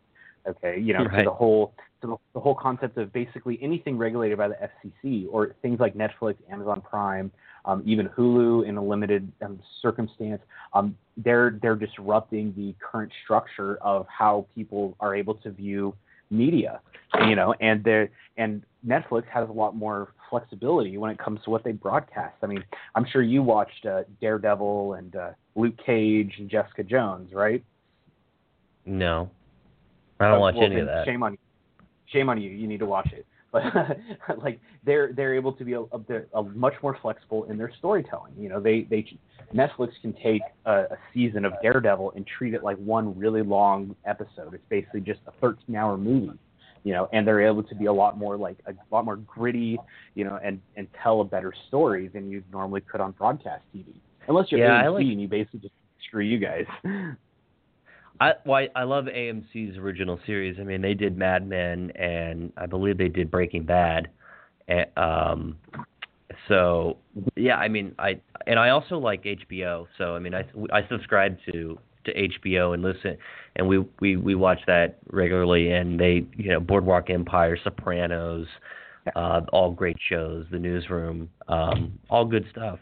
[0.48, 1.20] Okay, you know, Right.
[1.20, 5.28] to the whole to the, the whole concept of basically anything regulated by the FCC
[5.30, 7.32] or things like Netflix, Amazon Prime,
[7.66, 10.42] um, even Hulu in a limited um, circumstance.
[10.74, 15.94] Um, they're they're disrupting the current structure of how people are able to view
[16.30, 16.80] media,
[17.28, 21.50] you know, and they and Netflix has a lot more flexibility when it comes to
[21.50, 22.36] what they broadcast.
[22.42, 22.64] I mean,
[22.96, 27.64] I'm sure you watched uh, Daredevil and uh, Luke Cage and Jessica Jones, right?
[28.86, 29.30] No,
[30.20, 31.06] I don't Uh, watch well, any of that.
[31.06, 31.38] Shame on you.
[32.08, 32.50] Shame on you.
[32.50, 33.26] You need to watch it.
[33.52, 33.64] But
[34.44, 37.72] like they're they're able to be a, a, bit- a much more flexible in their
[37.78, 38.34] storytelling.
[38.38, 39.06] You know, they they
[39.54, 43.96] Netflix can take a, a season of Daredevil and treat it like one really long
[44.06, 44.54] episode.
[44.54, 46.38] It's basically just a 13 hour movie.
[46.86, 49.78] You know, and they're able to be a lot more like a lot more gritty,
[50.16, 53.96] you know, and and tell a better story than you normally could on broadcast TV.
[54.28, 55.74] Unless you're Yeah, I AMC like- and you basically just
[56.08, 56.66] screw you guys.
[58.20, 60.58] I well, I love AMC's original series.
[60.60, 64.10] I mean, they did Mad Men, and I believe they did Breaking Bad.
[64.68, 65.58] And, um,
[66.48, 66.98] so
[67.36, 69.88] yeah, I mean, I and I also like HBO.
[69.98, 73.18] So I mean, I I subscribe to to HBO and listen,
[73.56, 75.72] and we we we watch that regularly.
[75.72, 78.48] And they, you know, Boardwalk Empire, Sopranos,
[79.16, 80.46] uh, all great shows.
[80.52, 82.80] The Newsroom, um, all good stuff.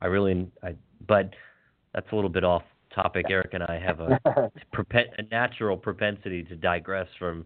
[0.00, 0.74] I really, I
[1.06, 1.30] but
[1.94, 2.62] that's a little bit off
[2.94, 3.26] topic.
[3.30, 4.18] Eric and I have a,
[5.18, 7.44] a natural propensity to digress from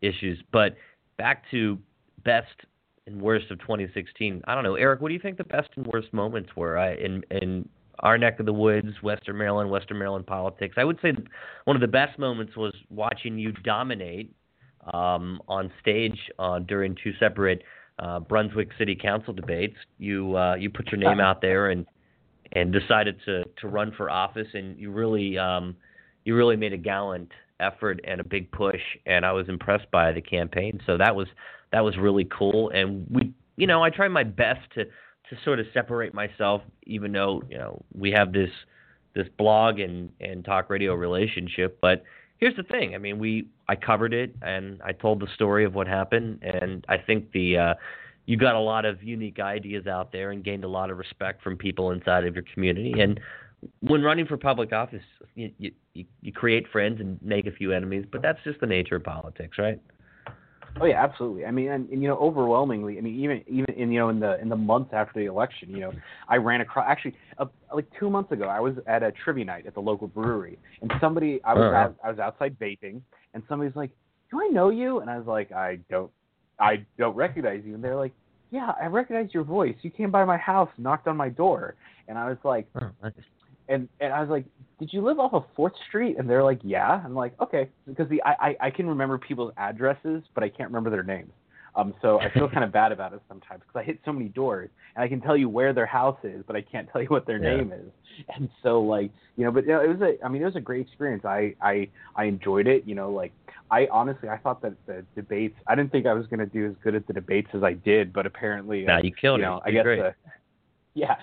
[0.00, 0.42] issues.
[0.52, 0.76] But
[1.16, 1.78] back to
[2.24, 2.46] best
[3.06, 4.42] and worst of 2016.
[4.46, 5.00] I don't know, Eric.
[5.00, 7.68] What do you think the best and worst moments were I, in in
[8.00, 10.76] our neck of the woods, Western Maryland, Western Maryland politics?
[10.78, 11.12] I would say
[11.64, 14.32] one of the best moments was watching you dominate
[14.92, 17.62] um, on stage uh, during two separate
[17.98, 19.76] uh, Brunswick City Council debates.
[19.98, 21.86] You uh, you put your name out there and
[22.52, 25.76] and decided to to run for office, and you really um,
[26.24, 27.30] you really made a gallant
[27.60, 30.80] effort and a big push, and I was impressed by the campaign.
[30.86, 31.28] So that was
[31.72, 35.60] that was really cool, and we you know I tried my best to to sort
[35.60, 38.50] of separate myself, even though you know we have this
[39.14, 42.02] this blog and and talk radio relationship, but
[42.38, 42.94] here's the thing.
[42.94, 46.84] I mean, we I covered it and I told the story of what happened, and
[46.88, 47.74] I think the uh,
[48.28, 51.42] you got a lot of unique ideas out there and gained a lot of respect
[51.42, 53.00] from people inside of your community.
[53.00, 53.18] And
[53.80, 55.02] when running for public office,
[55.34, 58.96] you you, you create friends and make a few enemies, but that's just the nature
[58.96, 59.80] of politics, right?
[60.78, 61.46] Oh yeah, absolutely.
[61.46, 64.20] I mean, and, and, you know, overwhelmingly, I mean, even even in you know in
[64.20, 65.92] the in the months after the election, you know,
[66.28, 69.66] I ran across actually uh, like two months ago, I was at a trivia night
[69.66, 71.76] at the local brewery, and somebody I was uh-huh.
[71.76, 73.00] out, I was outside vaping,
[73.32, 73.90] and somebody's like,
[74.30, 76.10] "Do I know you?" And I was like, "I don't,
[76.60, 78.12] I don't recognize you." And they're like,
[78.50, 79.76] "Yeah, I recognize your voice.
[79.82, 81.74] You came by my house, knocked on my door,"
[82.08, 82.90] and I was like, oh,
[83.68, 84.44] and and I was like,
[84.78, 88.08] "Did you live off of Fourth Street?" And they're like, "Yeah." I'm like, "Okay," because
[88.08, 91.32] the I, I I can remember people's addresses, but I can't remember their names.
[91.78, 94.28] Um, so I feel kind of bad about it sometimes because I hit so many
[94.28, 97.08] doors and I can tell you where their house is, but I can't tell you
[97.08, 97.56] what their yeah.
[97.56, 97.90] name is.
[98.34, 100.56] And so like you know, but you know, it was a I mean it was
[100.56, 101.24] a great experience.
[101.24, 102.82] I I I enjoyed it.
[102.84, 103.32] You know, like
[103.70, 106.66] I honestly I thought that the debates I didn't think I was going to do
[106.66, 109.58] as good at the debates as I did, but apparently nah, you killed you know,
[109.58, 109.62] it.
[109.66, 109.84] I guess.
[109.84, 110.14] The,
[110.94, 111.14] yeah,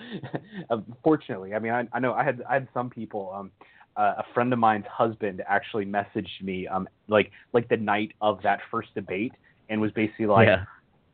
[1.04, 3.32] fortunately, I mean, I, I know I had I had some people.
[3.34, 3.50] Um,
[3.96, 8.42] uh, a friend of mine's husband actually messaged me, um, like like the night of
[8.42, 9.32] that first debate,
[9.68, 10.64] and was basically like, yeah.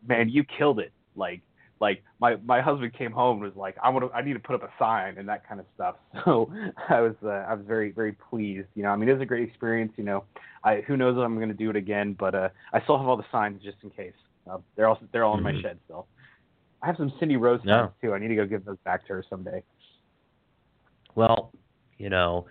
[0.06, 1.40] "Man, you killed it!" Like
[1.80, 4.38] like my my husband came home and was like, "I want to, I need to
[4.38, 6.52] put up a sign and that kind of stuff." So
[6.88, 8.68] I was uh, I was very very pleased.
[8.74, 9.92] You know, I mean, it was a great experience.
[9.96, 10.24] You know,
[10.62, 13.08] I who knows if I'm going to do it again, but uh, I still have
[13.08, 14.14] all the signs just in case.
[14.48, 15.56] Uh, they're all they're all in mm-hmm.
[15.56, 16.06] my shed still.
[16.82, 17.92] I have some Cindy Rose no.
[18.00, 18.14] too.
[18.14, 19.62] I need to go give those back to her someday.
[21.14, 21.52] Well,
[21.98, 22.46] you know,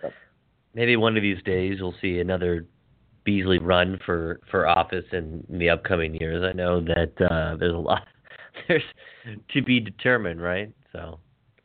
[0.74, 2.66] maybe one of these days we'll see another
[3.24, 6.42] Beasley run for for office in, the upcoming years.
[6.42, 8.06] I know that uh, there's a lot
[8.68, 8.82] there's
[9.52, 10.72] to be determined, right?
[10.92, 11.18] So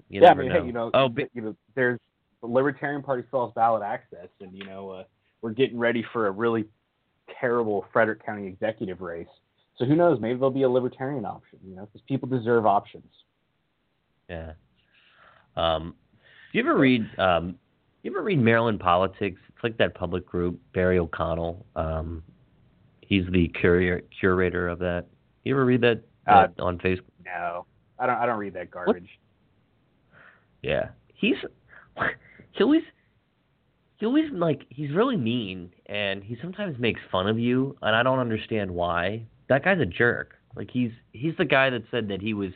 [0.10, 0.62] you yeah, I mean, know.
[0.62, 2.00] Hey, you know, oh, but, you know, there's
[2.42, 5.04] the Libertarian Party still has ballot access, and you know, uh,
[5.42, 6.66] we're getting ready for a really
[7.40, 9.28] terrible Frederick County executive race.
[9.78, 10.20] So who knows?
[10.20, 11.60] Maybe there'll be a libertarian option.
[11.64, 13.12] You know, because people deserve options.
[14.30, 14.54] Yeah.
[15.56, 15.96] Um,
[16.52, 17.08] do you ever read?
[17.18, 17.56] Um,
[18.08, 19.42] you ever read Maryland Politics?
[19.50, 20.58] It's like that public group.
[20.74, 21.66] Barry O'Connell.
[21.76, 22.24] Um,
[23.02, 25.08] he's the curator curator of that.
[25.44, 27.02] You ever read that, uh, that on Facebook?
[27.26, 27.66] No,
[28.00, 28.16] I don't.
[28.16, 29.10] I don't read that garbage.
[30.10, 30.20] What?
[30.64, 31.36] Yeah, he's
[32.54, 32.84] he always
[33.98, 38.04] he always like he's really mean and he sometimes makes fun of you and I
[38.04, 40.36] don't understand why that guy's a jerk.
[40.56, 42.52] Like he's he's the guy that said that he was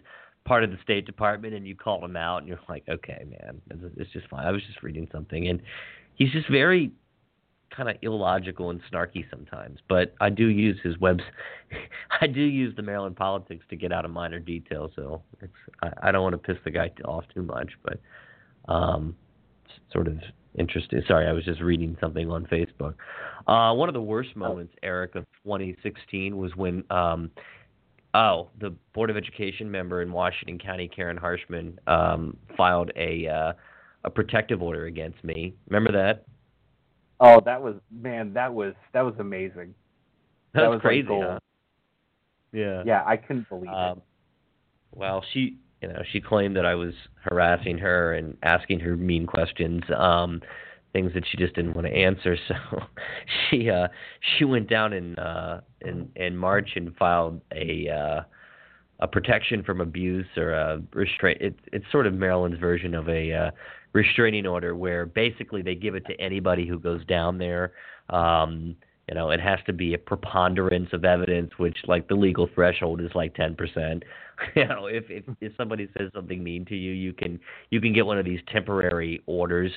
[0.46, 3.62] part of the State Department, and you call him out, and you're like, okay, man,
[3.98, 4.46] it's just fine.
[4.46, 5.62] I was just reading something, and
[6.16, 6.92] he's just very
[7.76, 9.80] kind of illogical and snarky sometimes.
[9.88, 11.24] But I do use his webs.
[12.22, 16.10] I do use the Maryland politics to get out of minor details, so it's I,
[16.10, 18.00] I don't want to piss the guy off too much, but
[18.72, 19.16] um,
[19.92, 20.18] sort of
[20.58, 21.02] interesting.
[21.08, 22.96] Sorry, I was just reading something on Facebook.
[23.48, 27.32] Uh, one of the worst moments, Eric, of 2016 was when, um,
[28.14, 33.54] oh, the Board of Education member in Washington County, Karen Harshman, um, filed a uh,
[34.04, 35.54] a protective order against me.
[35.68, 36.26] Remember that?
[37.20, 39.74] Oh, that was man, that was that was amazing.
[40.54, 41.08] That, that was, crazy.
[41.08, 41.40] Like huh?
[42.52, 42.84] Yeah.
[42.86, 44.04] Yeah, I couldn't believe um, it.
[44.94, 49.26] Well, she you know, she claimed that I was harassing her and asking her mean
[49.26, 50.42] questions, um,
[50.94, 52.38] things that she just didn't want to answer.
[52.48, 52.82] So
[53.50, 53.88] she uh,
[54.38, 58.22] she went down in uh, in in March and filed a uh,
[59.00, 61.42] a protection from abuse or a restraint.
[61.42, 63.52] It, it's sort of Maryland's version of a uh,
[63.94, 67.74] restraining order, where basically they give it to anybody who goes down there.
[68.10, 68.76] Um,
[69.12, 73.02] you know, it has to be a preponderance of evidence, which like the legal threshold
[73.02, 74.04] is like ten percent.
[74.56, 77.38] you know, if, if if somebody says something mean to you, you can
[77.72, 79.70] you can get one of these temporary orders,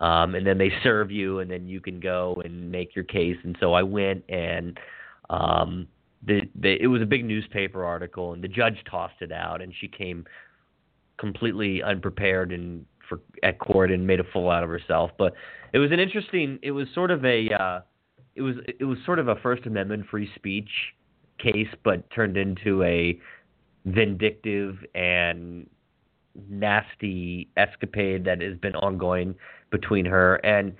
[0.00, 3.36] um, and then they serve you, and then you can go and make your case.
[3.44, 4.80] And so I went and
[5.28, 5.86] um,
[6.26, 9.70] the, the it was a big newspaper article, and the judge tossed it out, and
[9.78, 10.24] she came
[11.18, 15.10] completely unprepared and for at court and made a fool out of herself.
[15.18, 15.34] But
[15.74, 16.58] it was an interesting.
[16.62, 17.50] It was sort of a.
[17.52, 17.80] Uh,
[18.38, 20.70] it was it was sort of a First Amendment free speech
[21.38, 23.18] case, but turned into a
[23.84, 25.68] vindictive and
[26.48, 29.34] nasty escapade that has been ongoing
[29.70, 30.74] between her and.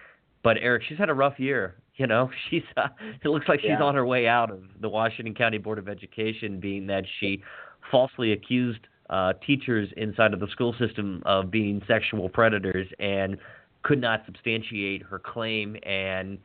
[0.44, 1.74] But Eric, she's had a rough year.
[1.96, 2.62] You know, she's.
[2.76, 2.88] Uh,
[3.24, 3.82] it looks like she's Yeah.
[3.82, 7.42] on her way out of the Washington County Board of Education, being that she
[7.90, 13.36] falsely accused uh, teachers inside of the school system of being sexual predators and
[13.82, 16.38] could not substantiate her claim and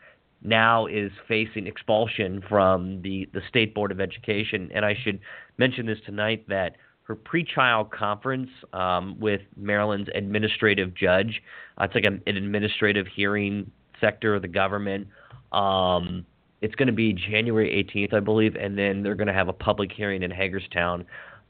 [0.43, 4.69] now is facing expulsion from the, the State Board of Education.
[4.73, 5.19] And I should
[5.57, 11.41] mention this tonight that her pretrial conference um, with Maryland's administrative judge,
[11.79, 15.07] uh, it's like a, an administrative hearing sector of the government.
[15.51, 16.25] Um,
[16.61, 19.53] it's going to be January 18th, I believe, and then they're going to have a
[19.53, 21.05] public hearing in Hagerstown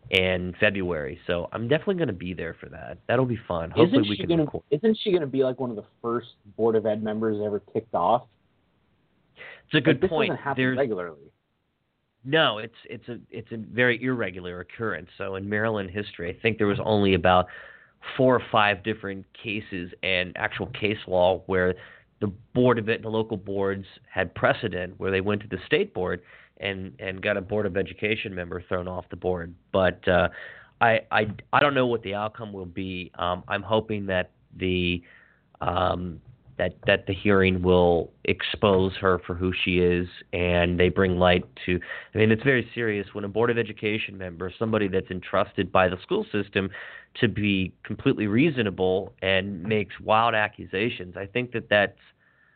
[0.10, 1.20] in February.
[1.28, 2.98] So I'm definitely going to be there for that.
[3.08, 3.70] That'll be fun.
[3.72, 4.64] Hopefully isn't we she can gonna record.
[4.72, 6.28] isn't she gonna be like one of the first
[6.58, 8.24] board of ed members ever kicked off?
[9.66, 10.30] It's a good like, this point.
[10.30, 11.32] Doesn't happen There's regularly.
[12.26, 15.10] No, it's it's a it's a very irregular occurrence.
[15.18, 17.48] So in Maryland history, I think there was only about
[18.18, 21.76] four or five different cases and actual case law where
[22.22, 25.94] the board of it, the local boards had precedent where they went to the state
[25.94, 26.22] board
[26.58, 29.54] and and got a board of education member thrown off the board.
[29.74, 30.30] But uh,
[30.80, 33.12] I I I don't know what the outcome will be.
[33.16, 35.04] Um, I'm hoping that the
[35.60, 36.22] um,
[36.64, 41.44] that that the hearing will expose her for who she is and they bring light
[41.66, 41.80] to
[42.14, 43.08] I mean it's very serious.
[43.14, 46.70] When a board of education member somebody that's entrusted by the school system
[47.20, 52.00] to be completely reasonable and makes wild accusations I think that that's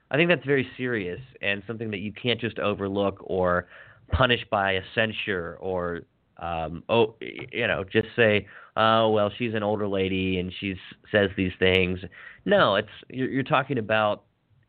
[0.09, 3.67] I think that's very serious and something that you can't just overlook or
[4.11, 6.01] punish by a censure or
[6.37, 7.15] um oh
[7.51, 10.75] you know just say oh well she's an older lady and she
[11.11, 11.99] says these things.
[12.45, 14.23] No it's you're, you're talking about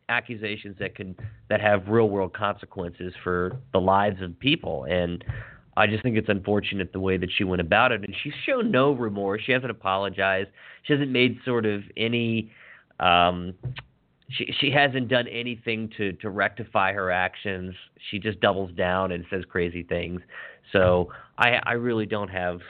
[0.09, 1.15] accusations that can
[1.49, 4.85] that have real world consequences for the lives of people.
[4.85, 5.25] And
[5.77, 8.03] I just think it's unfortunate the way that she went about it.
[8.03, 9.43] And she's shown no remorse.
[9.45, 10.49] She hasn't apologized.
[10.83, 12.51] She hasn't made sort of any
[13.01, 13.55] um
[14.31, 17.75] she she hasn't done anything to to rectify her actions.
[18.11, 20.21] She just doubles down and says crazy things.
[20.73, 22.61] So I I really don't have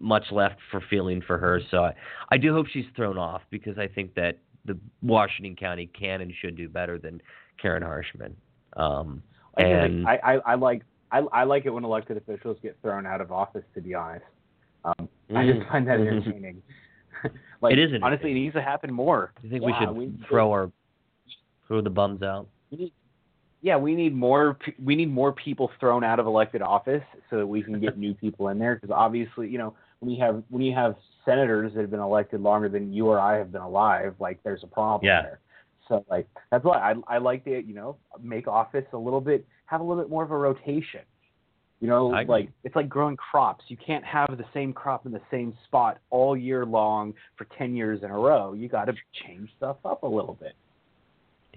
[0.00, 1.60] much left for feeling for her.
[1.70, 1.94] So I,
[2.30, 6.32] I do hope she's thrown off because I think that the Washington County can and
[6.40, 7.20] should do better than
[7.60, 8.32] Karen Harshman.
[8.76, 9.22] Um,
[9.56, 13.06] I, and I, I, I like I, I like it when elected officials get thrown
[13.06, 13.64] out of office.
[13.74, 14.24] To be honest,
[14.84, 15.68] um, I just Mm.
[15.70, 16.08] find that Mhm.
[16.18, 16.62] entertaining.
[17.62, 19.32] like, It is Honestly, it needs to happen more.
[19.38, 20.70] I think yeah, we should we- throw our
[21.66, 22.46] throw the bums out.
[22.70, 22.92] We need,
[23.60, 24.56] yeah, we need more.
[24.82, 28.14] We need more people thrown out of elected office so that we can get new
[28.14, 28.76] people in there.
[28.76, 32.40] Because obviously, you know, when you have when you have senators that have been elected
[32.40, 35.22] longer than you or I have been alive, like there's a problem Yeah.
[35.22, 35.40] there.
[35.88, 39.46] So like that's why I I like to you know make office a little bit
[39.66, 41.00] have a little bit more of a rotation.
[41.80, 42.32] You know, I agree.
[42.32, 43.64] like it's like growing crops.
[43.68, 47.74] You can't have the same crop in the same spot all year long for ten
[47.74, 48.52] years in a row.
[48.52, 48.94] You got to
[49.24, 50.54] change stuff up a little bit.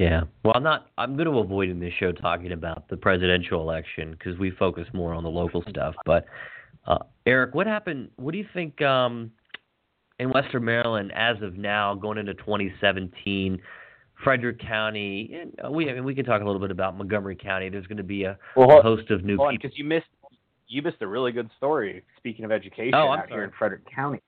[0.01, 0.21] Yeah.
[0.43, 0.87] Well, I'm not.
[0.97, 4.87] I'm going to avoid in this show talking about the presidential election because we focus
[4.93, 5.93] more on the local stuff.
[6.07, 6.25] But
[6.87, 8.09] uh, Eric, what happened?
[8.15, 9.31] What do you think um,
[10.17, 13.61] in Western Maryland as of now, going into 2017?
[14.23, 17.35] Frederick County, and uh, we I mean, we can talk a little bit about Montgomery
[17.35, 17.69] County.
[17.69, 19.63] There's going to be a, Well, a host of new Hold people.
[19.63, 20.05] because you missed
[20.67, 22.03] you missed a really good story.
[22.17, 24.21] Speaking of education, Oh, I'm out here in Frederick County.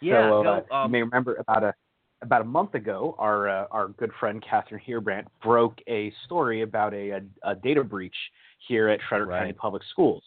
[0.00, 1.74] Yeah, so, uh, go, you um, may remember about a
[2.22, 6.92] about a month ago, our uh, our good friend Catherine Heerbrandt broke a story about
[6.94, 8.14] a, a, a data breach
[8.68, 10.22] here at Frederick County Public Schools.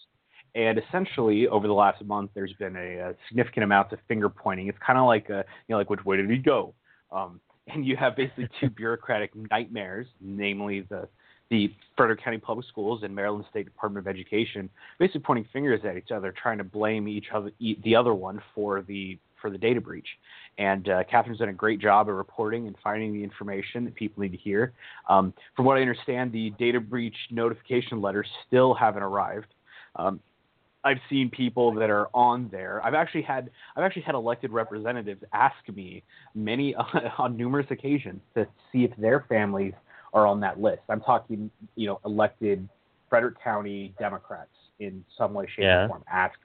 [0.55, 4.67] And essentially, over the last month, there's been a, a significant amount of finger pointing.
[4.67, 6.75] It's kind of like, a, you know, like which way did he go?
[7.11, 11.07] Um, and you have basically two bureaucratic nightmares, namely the
[11.49, 15.97] the Frederick County Public Schools and Maryland State Department of Education, basically pointing fingers at
[15.97, 19.57] each other, trying to blame each other, e- the other one for the for the
[19.57, 20.07] data breach.
[20.57, 24.21] And uh, Catherine's done a great job of reporting and finding the information that people
[24.21, 24.73] need to hear.
[25.09, 29.47] Um, from what I understand, the data breach notification letters still haven't arrived.
[29.95, 30.19] Um,
[30.83, 32.85] I've seen people that are on there.
[32.85, 36.03] I've actually had I've actually had elected representatives ask me
[36.35, 36.75] many
[37.17, 39.73] on numerous occasions to see if their families
[40.13, 40.81] are on that list.
[40.89, 42.67] I'm talking, you know, elected
[43.09, 45.85] Frederick County Democrats in some way, shape, Yeah.
[45.85, 46.03] or form.
[46.11, 46.37] Ask,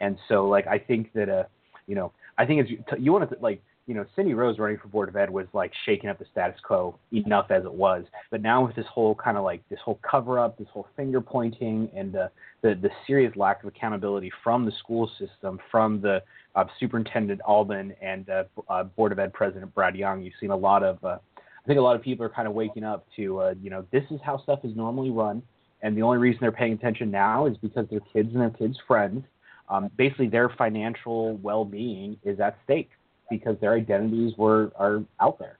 [0.00, 1.44] and so like I think that uh,
[1.86, 2.12] you know,
[2.42, 5.16] I think it's you want to like you know, Cindy Rose running for board of
[5.16, 8.04] ed was like shaking up the status quo enough as it was.
[8.30, 11.20] But now with this whole kind of like this whole cover up, this whole finger
[11.20, 12.28] pointing, and uh,
[12.62, 16.22] the the serious lack of accountability from the school system, from the
[16.54, 20.56] uh, superintendent Alban and uh, uh, board of ed president Brad Young, you've seen a
[20.56, 21.02] lot of.
[21.04, 23.70] Uh, I think a lot of people are kind of waking up to, uh, you
[23.70, 25.42] know, this is how stuff is normally run,
[25.82, 28.76] and the only reason they're paying attention now is because their kids and their kids'
[28.86, 29.24] friends,
[29.68, 32.90] um, basically their financial well-being is at stake
[33.30, 35.58] because their identities were are out there.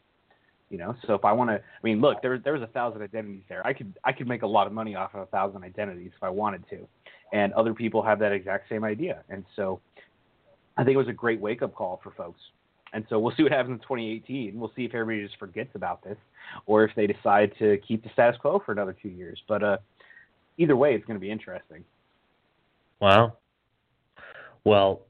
[0.71, 3.43] You know, so if I want to, I mean, look, there there's a thousand identities
[3.49, 3.67] there.
[3.67, 6.23] I could I could make a lot of money off of a thousand identities if
[6.23, 6.89] I wanted to,
[7.33, 9.23] and other people have that exact same idea.
[9.29, 9.81] And so,
[10.77, 12.41] I think it was a great wake up call for folks.
[12.95, 14.59] And so we'll see what happens in 2018.
[14.59, 16.17] We'll see if everybody just forgets about this,
[16.67, 19.41] or if they decide to keep the status quo for another two years.
[19.49, 19.77] But uh,
[20.59, 21.85] either way, it's going to be interesting.
[23.01, 23.37] Wow.
[24.65, 25.03] Well,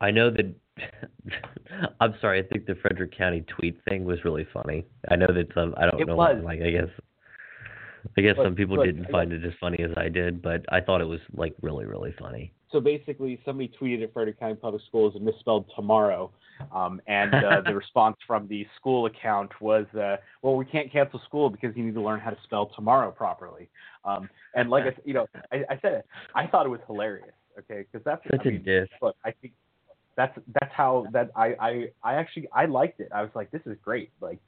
[0.00, 0.54] I know that
[2.00, 2.40] I'm sorry.
[2.40, 4.84] I think the Frederick County tweet thing was really funny.
[5.08, 5.74] I know that some.
[5.76, 6.16] I don't it know.
[6.16, 6.40] Was.
[6.44, 6.88] Like I guess.
[8.18, 10.82] I guess Look, some people didn't find it as funny as I did, but I
[10.82, 12.52] thought it was like really, really funny.
[12.70, 16.30] So basically, somebody tweeted at Frederick County Public Schools and misspelled tomorrow,
[16.70, 21.18] um, and uh, the response from the school account was, uh, "Well, we can't cancel
[21.24, 23.70] school because you need to learn how to spell tomorrow properly."
[24.04, 27.32] Um, and like I, you know, I, I said, it, I thought it was hilarious.
[27.58, 28.88] Okay, because that's Such I a mean, diss.
[29.00, 29.54] look, I think
[30.16, 33.08] that's that's how that I, I I actually I liked it.
[33.14, 34.10] I was like, this is great.
[34.20, 34.38] Like,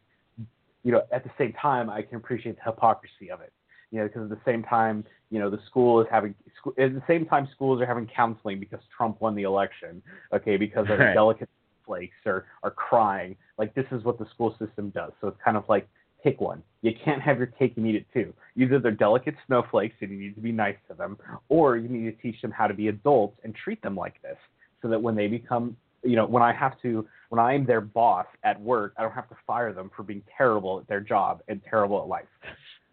[0.82, 3.52] you know, at the same time, I can appreciate the hypocrisy of it.
[3.92, 6.94] You know, because at the same time, you know, the school is having school, at
[6.94, 10.02] the same time schools are having counseling because Trump won the election.
[10.32, 11.14] Okay, because their Right.
[11.14, 11.48] delicate
[11.84, 13.36] flakes are are crying.
[13.59, 15.12] Like this is what the school system does.
[15.20, 15.88] So it's kind of like
[16.26, 16.60] pick one.
[16.82, 18.34] You can't have your cake and eat it too.
[18.56, 21.16] Either they're delicate snowflakes and you need to be nice to them,
[21.48, 24.36] or you need to teach them how to be adults and treat them like this,
[24.82, 28.26] so that when they become, you know, when I have to, when I'm their boss
[28.42, 31.60] at work, I don't have to fire them for being terrible at their job and
[31.70, 32.24] terrible at life.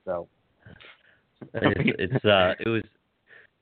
[0.06, 0.28] So
[1.54, 2.84] it's, it's uh it was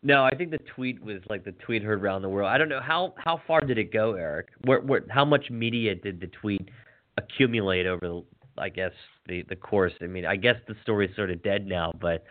[0.04, 2.70] no i think the tweet was like the tweet heard around the world i don't
[2.70, 6.28] know how how far did it go eric where, where how much media did the
[6.28, 6.70] tweet
[7.18, 8.24] accumulate over the
[8.58, 8.92] i guess
[9.28, 9.94] the the course.
[10.02, 12.24] I mean i guess the story's sort of dead now but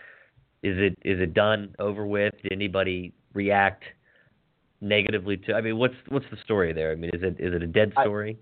[0.62, 2.34] is it is it done over with?
[2.42, 3.84] Did anybody react
[4.82, 6.92] negatively to i mean what's what's the story there?
[6.92, 8.38] I mean is it is it a dead I- story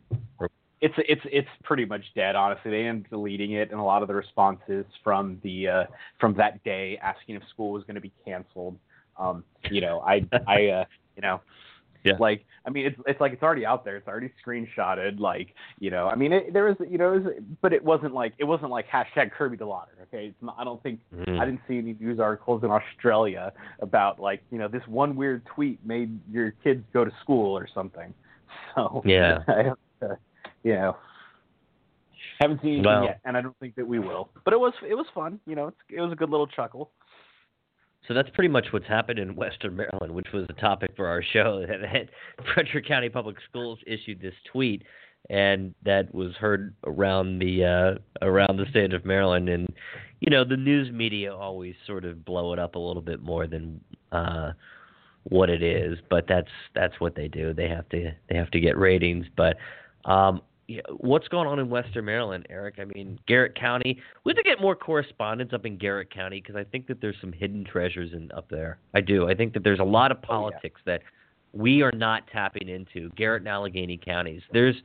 [0.81, 2.71] it's it's it's pretty much dead honestly.
[2.71, 5.85] They ended up deleting it and a lot of the responses from the uh
[6.21, 8.79] from that day asking if school was going to be canceled.
[9.19, 10.85] Um you know i i uh
[11.17, 11.41] you know
[12.05, 12.15] Yeah.
[12.21, 15.91] like i mean it's it's like it's already out there it's already screenshotted like you
[15.91, 18.45] know i mean it, there was you know it was, but it wasn't like it
[18.45, 21.39] wasn't like hashtag kirby the lauder okay it's not, i don't think Mhm.
[21.41, 25.45] I didn't see any news articles in Australia about like you know this one weird
[25.47, 28.15] tweet made your kids go to school or something.
[28.75, 29.43] So Yeah.
[29.49, 29.73] I
[30.05, 30.15] uh,
[30.63, 30.97] you know,
[32.41, 34.31] haven't seen anything Well- yet, and I don't think that we will.
[34.45, 35.41] But it was it was fun.
[35.47, 36.91] You know, it's, it was a good little chuckle.
[38.09, 41.23] So that's pretty much what's happened in Western Maryland, which was the topic for our
[41.23, 41.65] show.
[41.69, 42.09] That
[42.55, 44.83] Frederick County Public Schools issued this tweet,
[45.29, 49.51] and that was heard around the uh, around the state of Maryland.
[49.51, 49.69] And
[50.21, 53.47] you know, the news media always sort of blow it up a little bit more
[53.47, 53.81] than
[54.11, 54.53] uh,
[55.25, 57.53] what it is, but that's that's what they do.
[57.53, 59.27] They have to they have to get ratings.
[59.37, 59.59] But
[60.07, 62.75] um, yeah, what's going on in Western Maryland, Eric?
[62.79, 64.01] I mean, Garrett County.
[64.25, 67.17] We have to get more correspondence up in Garrett County because I think that there's
[67.23, 68.79] some hidden treasures in up there.
[68.95, 69.29] I do.
[69.29, 70.27] I think that there's a lot of Oh, yeah.
[70.29, 71.01] politics that
[71.55, 73.09] we are not tapping into.
[73.17, 74.43] Garrett and Allegany counties.
[74.53, 74.77] There's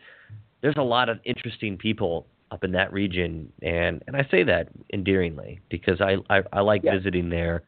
[0.62, 4.70] there's a lot of interesting people up in that region, and and I say that
[4.94, 6.96] endearingly because I I, I like Yeah.
[6.96, 7.64] visiting there.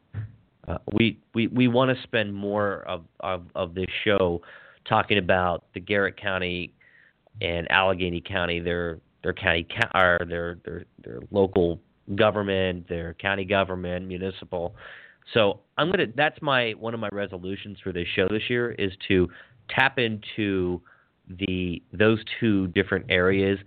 [0.70, 4.42] Uh, we we we want to spend more of, of of this show
[4.88, 6.72] talking about the Garrett County
[7.42, 11.80] and Allegany County, their their county or their their their local
[12.16, 14.76] government, their county government, municipal.
[15.34, 16.08] So I'm gonna.
[16.16, 19.28] That's my one of my resolutions for this show this year is to
[19.70, 20.82] tap into
[21.40, 23.58] the those two different areas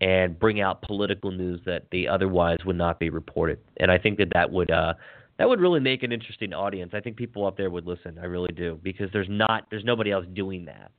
[0.00, 3.58] and bring out political news that they otherwise would not be reported.
[3.78, 4.94] And I think that that would uh,
[5.38, 6.92] that would really make an interesting audience.
[6.94, 8.18] I think people up there would listen.
[8.20, 10.90] I really do because there's not there's nobody else doing that,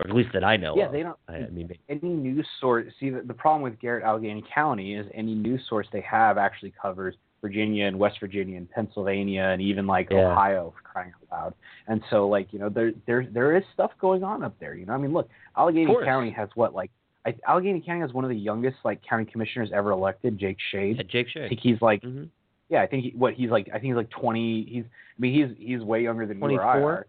[0.00, 0.74] or at least that I know.
[0.76, 0.92] Yeah, of.
[0.92, 1.16] they don't.
[1.28, 5.06] I, I mean, any news source see the, the problem with Garrett Allegany County is
[5.14, 9.86] any news source they have actually covers Virginia and West Virginia and Pennsylvania and even
[9.86, 10.30] like Yeah.
[10.32, 11.54] Ohio for crying out loud.
[11.86, 14.74] And so like you know there there there is stuff going on up there.
[14.74, 16.04] You know I mean look Allegany.
[16.04, 16.90] County has what like
[17.26, 20.96] I, Allegany County has one of the youngest like county commissioners ever elected Jake Shade.
[20.96, 21.44] yeah, Jake Shade.
[21.44, 22.24] I think he's like hmm
[22.70, 25.34] yeah I think he, what he's like I think he's like twenty he's I mean
[25.34, 27.06] he's he's way younger than you or I are.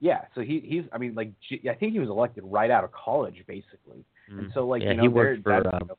[0.00, 2.84] Yeah, so he he's I mean like J- I think he was elected right out
[2.84, 4.04] of college basically.
[4.30, 4.38] Mm.
[4.38, 5.74] And so like yeah, you know, he works for.
[5.74, 5.90] Um,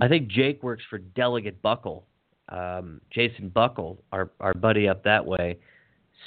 [0.00, 2.02] I think Jake works for Delegate Buckel,
[2.48, 5.58] um, Jason Buckel, our our buddy up that way.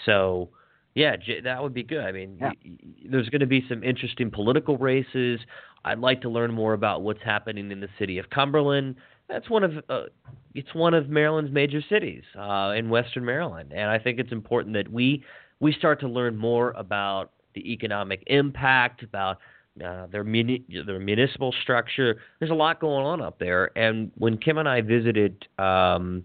[0.06, 0.50] So
[0.96, 2.04] yeah, that would be good.
[2.04, 2.52] I mean, yeah.
[3.10, 5.40] there's going to be some interesting political races.
[5.86, 8.96] I'd like to learn more about what's happening in the city of Cumberland.
[9.30, 10.04] That's one of uh,
[10.56, 14.74] it's one of Maryland's major cities uh, in Western Maryland, and I think it's important
[14.74, 15.24] that we
[15.60, 19.38] we start to learn more about the economic impact, about
[19.84, 22.20] uh, their muni- their municipal structure.
[22.40, 26.24] There's a lot going on up there, and when Kim and I visited um,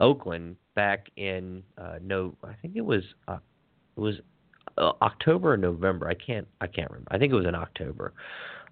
[0.00, 3.38] Oakland back in uh, no, I think it was uh,
[3.96, 4.16] it was
[4.78, 6.08] uh, October or November.
[6.08, 7.12] I can't I can't remember.
[7.12, 8.12] I think it was in October.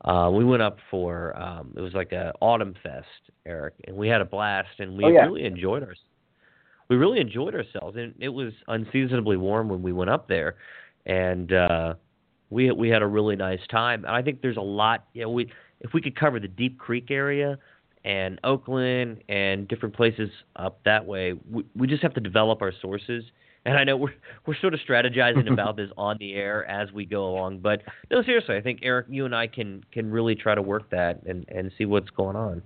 [0.04, 3.06] Uh, we went up for um, it was like a autumn fest,
[3.46, 5.24] Eric, and we had a blast, and we oh, yeah.
[5.24, 5.94] really enjoyed our
[6.88, 10.56] we really enjoyed ourselves, and it was unseasonably warm when we went up there,
[11.06, 11.94] and uh,
[12.50, 14.04] we we had a really nice time.
[14.04, 15.06] And I think there's a lot.
[15.12, 17.58] You know, we if we could cover the Deep Creek area
[18.04, 22.72] and Oakland and different places up that way, we, we just have to develop our
[22.80, 23.24] sources
[23.68, 24.14] and I know we're
[24.46, 28.22] we're sort of strategizing about this on the air as we go along, but no,
[28.22, 31.44] seriously, I think Eric, you and I can can really try to work that and
[31.48, 32.62] and see what's going on.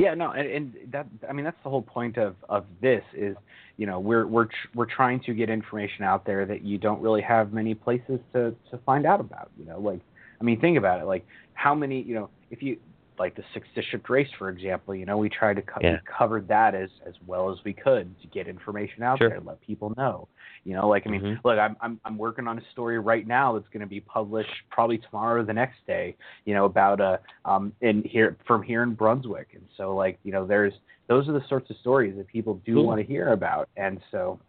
[0.00, 3.36] Yeah, no, and, and that I mean that's the whole point of of this is
[3.76, 7.20] you know we're we're we're trying to get information out there that you don't really
[7.20, 9.50] have many places to to find out about.
[9.58, 10.00] You know, like
[10.40, 12.78] I mean think about it, like how many you know if you
[13.20, 14.94] like the six district race, for example.
[14.94, 15.92] You know, we tried to co- yeah.
[15.92, 19.28] we covered that as as well as we could to get information out sure.
[19.28, 20.26] there, let people know.
[20.64, 21.46] You know, like I mean, mm-hmm.
[21.46, 24.50] look, I'm I'm I'm working on a story right now that's going to be published
[24.70, 26.16] probably tomorrow or the next day.
[26.46, 30.18] You know, about a uh, um in here from here in Brunswick, and so like
[30.24, 30.72] you know, there's
[31.06, 32.86] those are the sorts of stories that people do cool.
[32.86, 34.40] want to hear about, and so.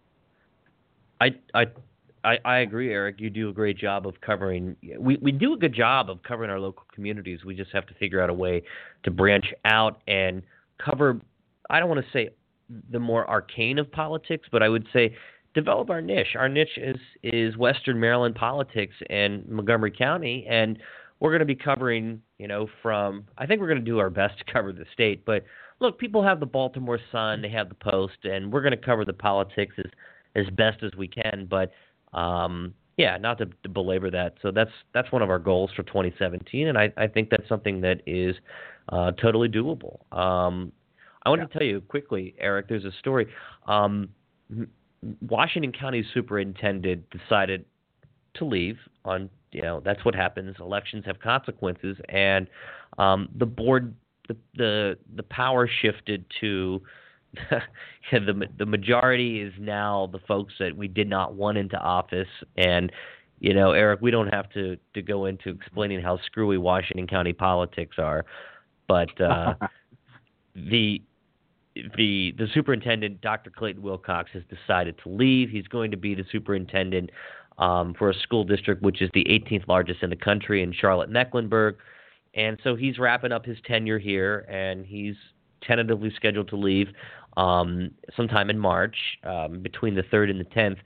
[1.19, 1.67] I I
[2.23, 3.19] I, I agree, Eric.
[3.19, 4.75] You do a great job of covering.
[4.99, 7.43] We we do a good job of covering our local communities.
[7.43, 8.63] We just have to figure out a way
[9.03, 10.43] to branch out and
[10.77, 11.19] cover.
[11.69, 12.29] I don't want to say
[12.91, 15.15] the more arcane of politics, but I would say
[15.53, 16.35] develop our niche.
[16.35, 20.77] Our niche is is Western Maryland politics and Montgomery County, and
[21.19, 22.21] we're going to be covering.
[22.37, 25.25] You know, from I think we're going to do our best to cover the state,
[25.25, 25.43] but
[25.79, 29.05] look, people have the Baltimore Sun, they have the Post, and we're going to cover
[29.05, 29.91] the politics as
[30.35, 31.71] as best as we can, but
[32.13, 34.35] um, yeah, not to, to, belabor that.
[34.41, 37.81] So that's that's one of our goals for 2017, and I, I think that's something
[37.81, 38.35] that is
[38.89, 39.99] uh, totally doable.
[40.15, 40.71] Um,
[41.23, 41.47] I want yeah.
[41.47, 42.67] to tell you quickly, Eric.
[42.67, 43.27] There's a story.
[43.67, 44.09] Um,
[45.27, 47.65] Washington County superintendent decided
[48.35, 50.55] to leave on you know that's what happens.
[50.59, 52.47] Elections have consequences, and
[52.97, 53.93] um, the board
[54.27, 56.81] the the the power shifted to
[58.11, 62.27] the the majority is now the folks that we did not want into office,
[62.57, 62.91] and
[63.39, 67.33] you know, Eric, we don't have to to go into explaining how screwy Washington County
[67.33, 68.25] politics are,
[68.87, 69.53] but uh,
[70.55, 71.01] the
[71.97, 73.49] the the superintendent, Dr.
[73.49, 75.49] Clayton Wilcox, has decided to leave.
[75.49, 77.09] He's going to be the superintendent
[77.57, 81.09] um, for a school district which is the 18th largest in the country in Charlotte
[81.09, 81.77] Mecklenburg,
[82.33, 85.15] and so he's wrapping up his tenure here, and he's
[85.63, 86.87] tentatively scheduled to leave
[87.37, 90.77] um, sometime in March, um, between the 3rd and the 10th.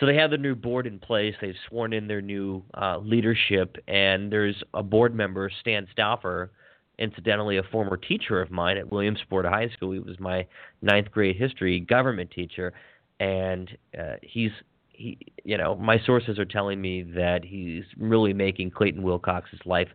[0.00, 1.34] So they have the new board in place.
[1.40, 6.50] They've sworn in their new uh, leadership, and there's a board member, Stan Stauffer,
[6.98, 9.92] incidentally a former teacher of mine at Williamsport High School.
[9.92, 10.46] He was my
[10.80, 12.72] ninth grade history government teacher,
[13.20, 14.50] and uh, he's
[14.90, 19.88] he, you know, my sources are telling me that he's really making Clayton Wilcox's life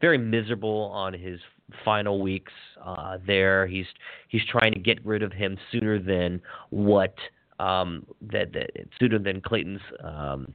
[0.00, 1.40] very miserable on his
[1.84, 2.52] final weeks
[2.84, 3.66] uh, there.
[3.66, 3.86] He's
[4.28, 7.14] he's trying to get rid of him sooner than what
[7.58, 10.52] um, that, that sooner than Clayton's um,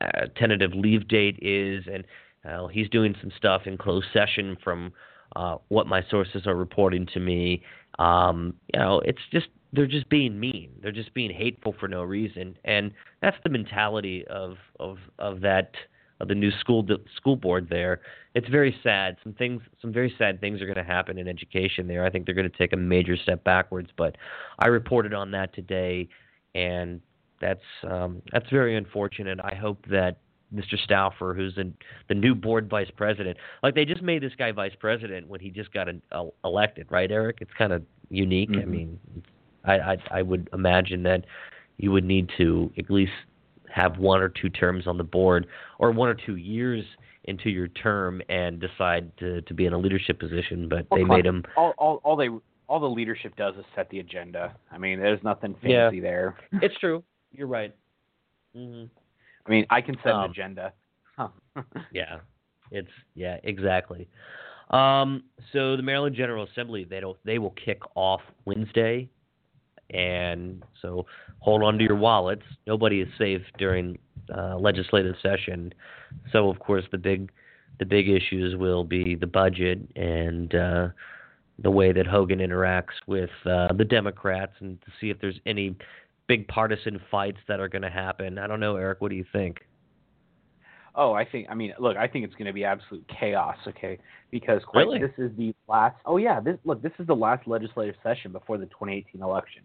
[0.00, 2.04] uh, tentative leave date is, and
[2.48, 4.92] uh, he's doing some stuff in closed session from
[5.34, 7.62] uh, what my sources are reporting to me.
[7.98, 10.70] Um, you know, it's just they're just being mean.
[10.82, 12.92] They're just being hateful for no reason, and
[13.22, 15.72] that's the mentality of of of that
[16.20, 16.86] of the new school
[17.16, 18.00] school board there.
[18.34, 19.16] It's very sad.
[19.22, 22.04] Some things, some very sad things are going to happen in education there.
[22.04, 23.90] I think they're going to take a major step backwards.
[23.96, 24.16] But
[24.58, 26.08] I reported on that today,
[26.54, 27.00] and
[27.40, 29.38] that's um, that's very unfortunate.
[29.42, 30.18] I hope that
[30.54, 30.78] Mr.
[30.82, 31.72] Stauffer, who's the,
[32.08, 35.50] the new board vice president, like they just made this guy vice president when he
[35.50, 37.38] just got an, uh, elected, right, Eric?
[37.40, 38.50] It's kind of unique.
[38.50, 38.60] Mm-hmm.
[38.60, 39.00] I mean,
[39.64, 41.24] I, I I would imagine that
[41.78, 43.12] you would need to at least
[43.76, 45.46] have one or two terms on the board
[45.78, 46.82] or one or two years
[47.24, 51.26] into your term and decide to, to be in a leadership position, but they made
[51.26, 51.44] him.
[51.56, 52.28] All, all, all they
[52.68, 54.56] all the leadership does is set the agenda.
[54.72, 56.02] I mean, there's nothing fancy yeah.
[56.02, 56.36] there.
[56.62, 57.04] it's true.
[57.32, 57.74] You're right.
[58.56, 58.86] Mm-hmm.
[59.46, 60.72] I mean, I can set um, an agenda.
[61.16, 61.28] Huh.
[61.92, 62.18] yeah,
[62.70, 64.08] it's yeah exactly.
[64.70, 69.08] Um, so the Maryland General Assembly they don't they will kick off Wednesday,
[69.90, 71.06] and so
[71.38, 72.42] hold on to your wallets.
[72.66, 73.98] Nobody is safe during
[74.36, 75.72] uh, legislative session.
[76.32, 77.30] So of course the big
[77.78, 80.88] the big issues will be the budget and uh,
[81.58, 85.76] the way that Hogan interacts with uh, the Democrats, and to see if there's any
[86.26, 88.38] big partisan fights that are going to happen.
[88.38, 89.00] I don't know, Eric.
[89.00, 89.60] What do you think?
[90.94, 91.48] Oh, I think.
[91.50, 93.56] I mean, look, I think it's going to be absolute chaos.
[93.68, 93.98] Okay,
[94.30, 94.98] because quite, really?
[94.98, 95.96] this is the last.
[96.06, 99.62] Oh yeah, this look, this is the last legislative session before the 2018 election.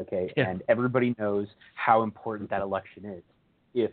[0.00, 0.48] Okay, Yeah.
[0.50, 3.22] and everybody knows how important that election is.
[3.74, 3.92] If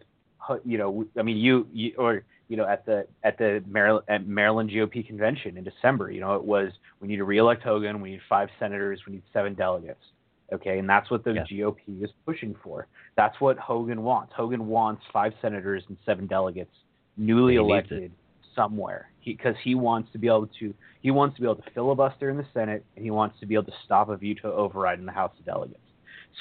[0.66, 4.28] you know, I mean, you, you or you know, at the at the Maryland, at
[4.28, 8.12] Maryland GOP convention in December, you know, it was we need to reelect Hogan, we
[8.12, 10.04] need five senators, we need seven delegates.
[10.52, 11.46] Okay, and that's what the Yeah.
[11.50, 12.88] GOP is pushing for.
[13.16, 14.34] That's what Hogan wants.
[14.36, 16.76] Hogan wants five senators and seven delegates,
[17.16, 18.12] newly He elected
[18.54, 22.30] somewhere, because he, wants to be able to he wants to be able to filibuster
[22.30, 25.06] in the Senate, and he wants to be able to stop a veto override in
[25.06, 25.80] the House of Delegates.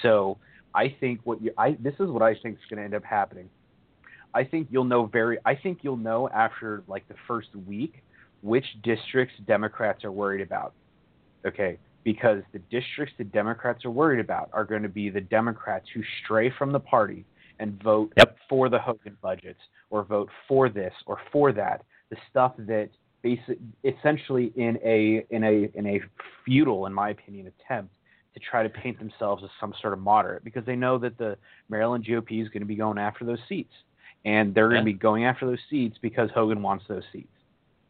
[0.02, 0.38] So
[0.74, 3.04] I think what you I this is what I think is going to end up
[3.04, 3.48] happening.
[4.32, 8.02] I think you'll know very I think you'll know after like the first week
[8.42, 10.72] which districts Democrats are worried about.
[11.46, 11.78] Okay?
[12.04, 16.02] Because the districts that Democrats are worried about are going to be the Democrats who
[16.24, 17.24] stray from the party
[17.58, 18.36] and vote Yep.
[18.48, 19.60] for the Hogan budgets
[19.90, 21.82] or vote for this or for that.
[22.08, 22.88] The stuff that
[23.22, 26.00] basic essentially in a in a in a
[26.44, 27.94] futile, in my opinion, attempt
[28.34, 31.36] to try to paint themselves as some sort of moderate because they know that the
[31.68, 33.72] Maryland GOP is going to be going after those seats.
[34.24, 37.32] And they're going to be going after those seats because Hogan wants those seats.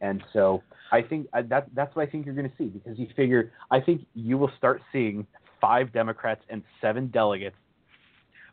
[0.00, 0.62] And so
[0.92, 3.80] I think that that's what I think you're going to see because you figure I
[3.80, 5.26] think you will start seeing
[5.60, 7.56] five Democrats and seven delegates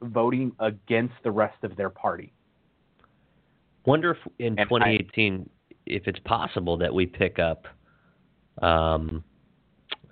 [0.02, 2.34] voting against the rest of their party.
[3.86, 5.50] Wonder if in And I- 2018
[5.86, 7.66] if it's possible that we pick up,
[8.62, 9.24] um,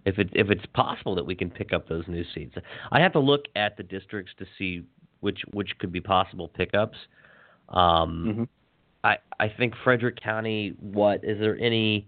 [0.06, 2.56] if it if it's possible that we can pick up those new seats.
[2.92, 4.84] I have to look at the districts to see
[5.20, 6.98] which which could be possible pickups.
[7.70, 8.48] Um, Mhm.
[9.04, 10.70] I I think Frederick County.
[10.80, 12.08] What is there any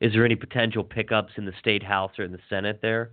[0.00, 3.10] is there any potential pickups in the state house or in the Senate there?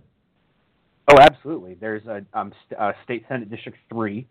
[1.08, 1.74] Oh, absolutely.
[1.74, 4.26] There's a um, st- uh, state senate district three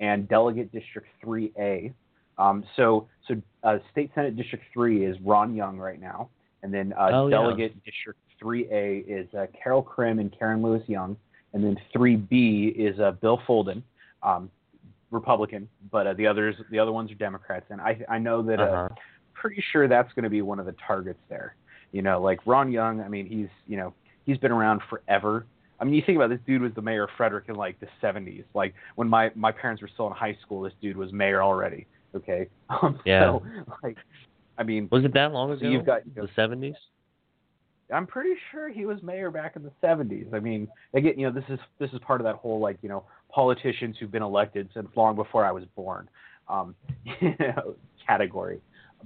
[0.00, 1.92] and delegate district three A.
[2.38, 3.34] Um, so so
[3.64, 6.30] uh, state senate district three is Ron Young right now,
[6.62, 7.36] and then uh, Oh, yeah.
[7.36, 11.16] delegate district three A is uh, Carol Krimm and Karen Lewis Young,
[11.52, 13.82] and then three B is uh, Bill Folden,
[14.22, 14.50] um,
[15.10, 18.60] Republican, but uh, the others the other ones are Democrats, and I I know that
[18.60, 18.88] uh, Uh-huh.
[19.34, 21.54] pretty sure that's going to be one of the targets there.
[21.92, 23.00] You know, like Ron Young.
[23.00, 23.92] I mean, he's you know
[24.24, 25.46] he's been around forever.
[25.80, 27.80] I mean, you think about it, this dude was the mayor of Frederick in like
[27.80, 28.44] the 70s.
[28.54, 31.86] Like when my my parents were still in high school, this dude was mayor already.
[32.14, 32.48] Okay.
[32.70, 33.22] Um, Yeah.
[33.24, 33.42] So
[33.82, 33.96] like,
[34.58, 35.66] I mean, Was it that long ago?
[35.68, 36.74] You've got- you know- the 70s.
[37.92, 40.32] I'm pretty sure he was mayor back in the 70s.
[40.34, 42.88] I mean, again, you know, this is this is part of that whole like you
[42.88, 46.08] know politicians who've been elected since long before I was born,
[46.48, 46.74] um,
[47.20, 47.74] you know,
[48.06, 48.60] category.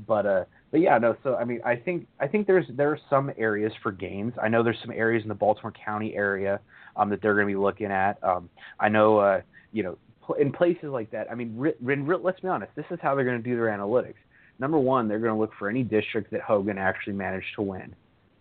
[0.07, 1.17] But uh, but yeah, no.
[1.23, 4.33] So I mean, I think I think there's there are some areas for gains.
[4.43, 6.61] I know there's some areas in the Baltimore County area
[6.97, 8.23] um, that they're going to be looking at.
[8.23, 8.49] Um,
[8.81, 9.41] I know, uh,
[9.73, 9.99] you know,
[10.39, 11.31] in places like that.
[11.31, 12.73] I mean, ri- ri- let's be honest.
[12.75, 14.15] This is how they're going to do their analytics.
[14.59, 17.95] Number one, they're going to look for any district that Hogan actually managed to win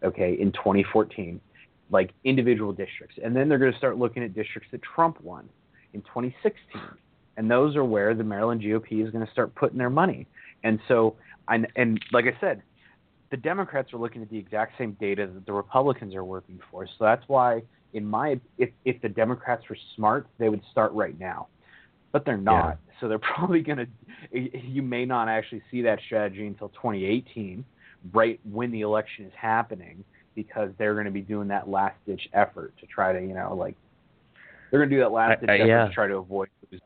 [0.04, 1.40] okay, in 2014,
[1.90, 3.16] like individual districts.
[3.24, 5.48] And then they're going to start looking at districts that Trump won
[5.94, 6.82] in 2016.
[7.38, 10.28] And those are where the Maryland GOP is going to start putting their money.
[10.64, 11.16] And so,
[11.48, 12.62] and, and like I said,
[13.32, 16.86] the Democrats are looking at the exact same data that the Republicans are working for.
[16.86, 21.20] So that's why, in my, if, if the Democrats were smart, they would start right
[21.20, 21.48] now.
[22.12, 22.78] But they're not.
[23.00, 23.88] So they're probably going to,
[24.32, 27.66] you may not actually see that strategy until 2018
[28.12, 30.04] right when the election is happening
[30.36, 33.56] because they're going to be doing that last ditch effort to try to you know
[33.56, 33.76] like
[34.72, 35.88] they're going to do that last ditch I- I- effort yeah.
[35.88, 36.86] to try to avoid losing.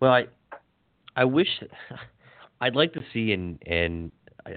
[0.00, 0.24] Well, I
[1.14, 1.48] I wish
[2.60, 4.10] I'd like to see in in
[4.46, 4.56] I-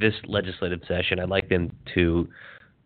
[0.00, 1.18] this legislative session.
[1.20, 2.28] I'd like them to,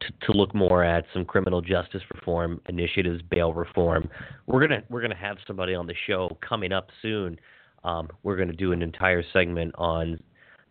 [0.01, 4.09] to to look more at some criminal justice reform initiatives, bail reform.
[4.47, 7.39] We're gonna we're gonna have somebody on the show coming up soon.
[7.85, 10.19] Um, we're gonna do an entire segment on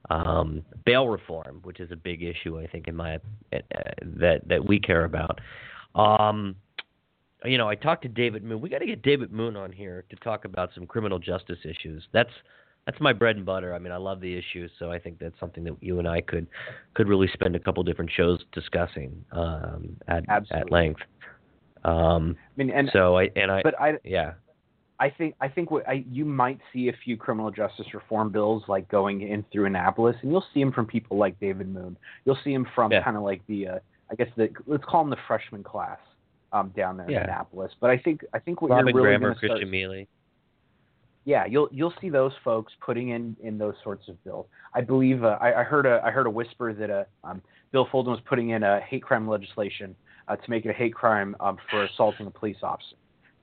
[0.10, 3.60] um, bail reform, which is a big issue I think in my uh,
[4.02, 5.39] that that we care about.
[5.95, 6.56] Um,
[7.43, 8.62] you know, I talked to David Moon.
[8.62, 12.04] We got to get David Moon on here to talk about some criminal justice issues.
[12.14, 12.30] That's
[12.86, 13.74] that's my bread and butter.
[13.74, 16.22] I mean, I love the issue, so I think that's something that you and I
[16.22, 16.47] could
[16.93, 21.02] could really spend a couple different shows discussing um, at at length.
[21.84, 24.34] Um, I mean, and so I and I but I yeah
[25.02, 28.62] I think I think what I, you might see a few criminal justice reform bills
[28.68, 31.97] like going in through Annapolis, and you'll see them from people like David Moon.
[32.24, 33.04] You'll see them from Yeah.
[33.04, 33.80] kind of like the uh,
[34.12, 35.97] I guess the let's call them the freshman class
[36.54, 37.24] um, down there Yeah.
[37.24, 37.72] in Annapolis.
[37.82, 40.06] But I think I think what Robin you're really Grammer, to start Christian Miele.
[41.26, 44.45] yeah, you'll you'll see those folks putting in in those sorts of bills.
[44.76, 47.41] I believe uh, I, I heard a I heard a whisper that uh, um,
[47.72, 49.95] Bill Folden was putting in a hate crime legislation
[50.28, 52.97] uh, to make it a hate crime um, for assaulting a police officer.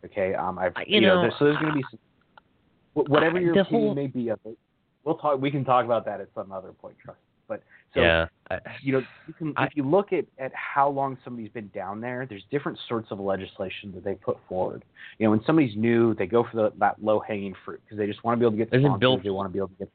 [0.04, 3.40] Okay, um, I've you, you know, know, there, so there's going to be some, whatever
[3.40, 4.56] your the opinion whole- may be of it.
[5.04, 5.40] We'll talk.
[5.40, 7.18] We can talk about that at some other point, trust.
[7.18, 7.24] me.
[7.48, 7.62] But
[7.94, 8.26] so yeah.
[8.50, 11.68] I, you know, you can, I- if you look at, at how long somebody's been
[11.74, 14.84] down there, there's different sorts of legislation that they put forward.
[15.18, 18.06] You know, when somebody's new, they go for the, that low hanging fruit because they
[18.06, 19.00] just want to be able to get Isn't.
[19.00, 19.90] Bill- they want to be able to get.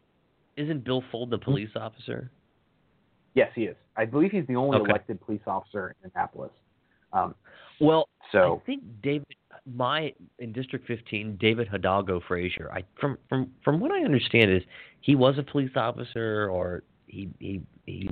[0.57, 2.31] isn't Bill Fold the police officer?
[3.35, 3.75] Yes, he is.
[3.95, 4.89] I believe he's the only Okay.
[4.89, 6.51] elected police officer in Annapolis.
[7.13, 7.35] Um,
[7.79, 9.27] Well, so I think David,
[9.65, 12.69] my in District 15, David Hidalgo Fraser.
[12.73, 14.61] I from from from what I understand is
[15.01, 18.09] he was a police officer or he he he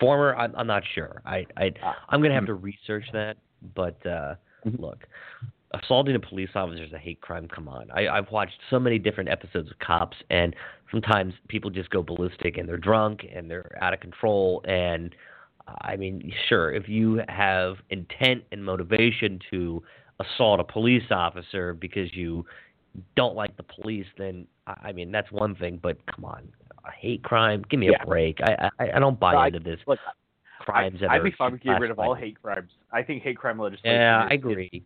[0.00, 0.34] former.
[0.36, 1.22] I'm, I'm not sure.
[1.26, 3.36] I I Ah, I'm gonna have to research that.
[3.74, 4.80] But uh Mhm.
[4.80, 5.06] look,
[5.72, 7.46] assaulting a police officer is a hate crime.
[7.46, 10.56] Come on, I I've watched so many different episodes of Cops, and
[10.90, 15.14] sometimes people just go ballistic and they're drunk and they're out of control and.
[15.80, 19.82] I mean, sure, if you have intent and motivation to
[20.20, 22.44] assault a police officer because you
[23.16, 25.78] don't like the police, then I mean that's one thing.
[25.82, 26.48] But come on,
[26.86, 27.64] a hate crime?
[27.68, 28.02] Give me Yeah.
[28.02, 28.38] a break.
[28.42, 29.98] I I, I don't buy I- into this look,
[30.60, 32.70] crimes I, I'd be fine with getting rid of all hate crimes.
[32.92, 33.92] I think hate crime legislation.
[34.00, 34.82] Yeah, is- I is agree.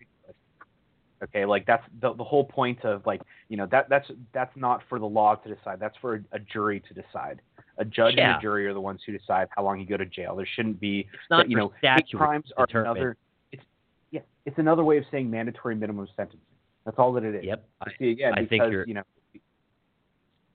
[1.22, 3.20] Okay, like that's the the whole point of like
[3.50, 5.78] you know that that's that's not for the law to decide.
[5.78, 7.42] That's for a, a jury to decide.
[7.76, 10.06] A judge and a jury are the ones who decide how long you go to
[10.06, 10.34] jail.
[10.34, 13.16] There shouldn't be It's not you know hate crimes are another.
[14.47, 16.41] It's another way of saying mandatory minimum sentencing.
[16.84, 17.45] That's all that it is.
[17.45, 17.68] Yep.
[17.82, 19.03] I, See, again, I because think you're- you know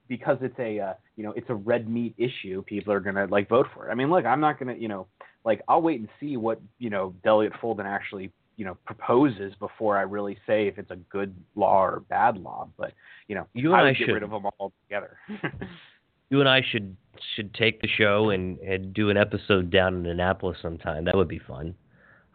[0.07, 2.61] because it's a uh, you know it's a red meat issue.
[2.63, 3.91] People are gonna like vote for it.
[3.91, 5.07] I mean, look, I'm not gonna you know
[5.43, 9.97] like I'll wait and see what you know Delegate Folden actually you know proposes before
[9.97, 12.69] I really say if it's a good law or bad law.
[12.77, 12.93] But
[13.27, 15.17] you know You and I I would get should- rid of them all together.
[16.29, 16.95] you and I should
[17.35, 21.05] should take the show and and do an episode down in Annapolis sometime.
[21.05, 21.73] That would be fun.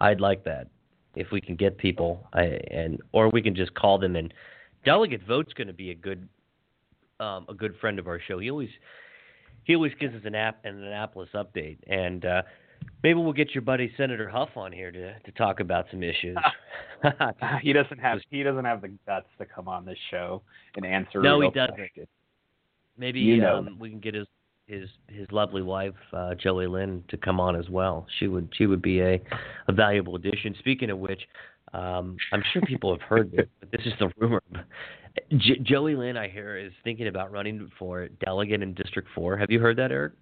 [0.01, 0.69] I'd like that
[1.15, 2.27] if we can get people.
[2.33, 4.33] I and or we can just call them and
[4.85, 6.29] Delegate Vogt's going to be a good
[7.19, 8.39] um, a good friend of our show.
[8.39, 8.71] He always
[9.65, 12.25] he always gives us an app an Annapolis update and.
[12.25, 12.43] uh
[13.03, 16.37] Maybe we'll get your buddy Senator Hough on here to to talk about some issues.
[17.63, 20.43] he doesn't have he doesn't have the guts to come on this show
[20.77, 21.23] and answer.
[21.23, 21.77] No, he doesn't.
[21.77, 22.07] question.
[22.99, 24.27] Maybe um, we can get his
[24.71, 28.07] his his lovely wife uh, Joey Lynn to come on as well.
[28.18, 29.21] She would she would be a
[29.68, 30.55] a valuable addition.
[30.61, 31.21] Speaking of which,
[31.75, 34.43] um, I'm sure people have heard this, but this is the rumor.
[35.37, 39.37] J- Joey Lynn, I hear, is thinking about running for delegate in District Four.
[39.37, 40.12] Have you heard that, Eric?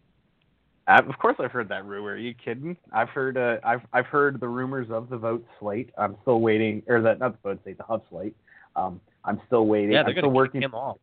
[0.86, 2.12] Uh, of course, I've heard that rumor.
[2.12, 2.74] Are you kidding?
[2.92, 5.90] I've heard uh, I've I've heard the rumors of the Vogt slate.
[5.98, 8.34] I'm still waiting, or that not the Vogt slate, the Hough slate.
[8.76, 9.92] Um, I'm still waiting.
[9.92, 10.96] Yeah, they're still going to working him off.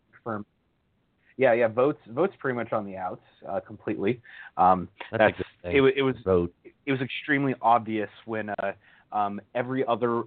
[1.38, 1.68] Yeah, yeah.
[1.68, 4.22] Vogt's Vogt's pretty much on the outs uh, completely.
[4.58, 5.86] Um, That's, that's a good thing.
[5.86, 6.54] it, it was Vogt.
[6.86, 8.72] it was extremely obvious when uh,
[9.12, 10.24] um, every other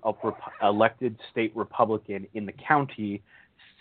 [0.62, 3.22] elected state Republican in the county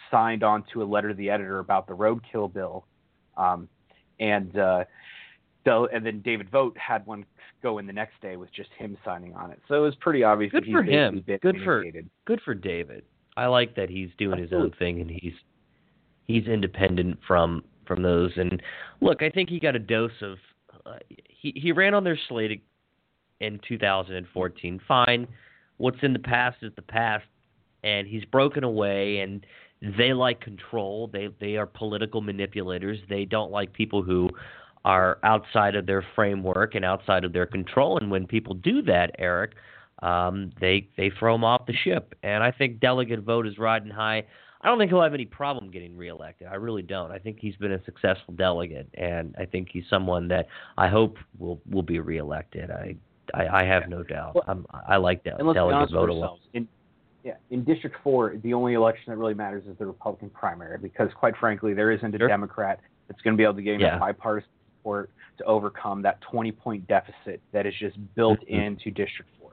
[0.10, 2.86] signed on to a letter to the editor about the roadkill bill,
[3.36, 3.68] um,
[4.20, 4.84] and uh,
[5.66, 7.26] so and then David Vogt had one
[7.62, 9.60] go in the next day with just him signing on it.
[9.68, 10.52] So it was pretty obvious.
[10.52, 11.24] Good for him.
[11.42, 11.84] Good for-
[12.26, 13.04] good for David.
[13.36, 15.34] I like that he's doing his own thing and he's
[16.28, 18.32] he's independent from from those.
[18.36, 18.62] And
[19.02, 20.38] look, I think he got a dose of.
[20.86, 22.64] Uh, he he ran on their slate
[23.40, 24.82] in 2014.
[24.88, 25.28] Fine,
[25.78, 27.26] what's in the past is the past,
[27.84, 29.20] and he's broken away.
[29.20, 29.46] And
[29.82, 31.10] they like control.
[31.12, 33.00] They they are political manipulators.
[33.10, 34.30] They don't like people who
[34.86, 37.98] are outside of their framework and outside of their control.
[37.98, 39.54] And when people do that, Eric,
[40.02, 42.16] um, they they throw them off the ship.
[42.24, 44.26] And I think delegate Vogt is riding high.
[44.62, 46.48] I don't think he'll have any problem getting reelected.
[46.48, 47.12] I really don't.
[47.12, 50.48] I think he's been a successful delegate, and I think he's someone that
[50.78, 52.72] I hope will will be reelected.
[52.72, 52.96] I
[53.34, 54.36] I, I have no doubt.
[54.36, 56.40] Well, I'm, I like that delegate Vogt a lot.
[56.54, 56.68] In,
[57.24, 61.10] yeah, in District Four, the only election that really matters is the Republican primary because,
[61.14, 62.28] quite frankly, there isn't a Sure.
[62.28, 63.98] Democrat that's going to be able to gain Yeah.
[64.00, 64.50] bipartisan
[64.80, 68.66] support to overcome that 20-point deficit that is just built Mhm.
[68.68, 69.52] into District Four.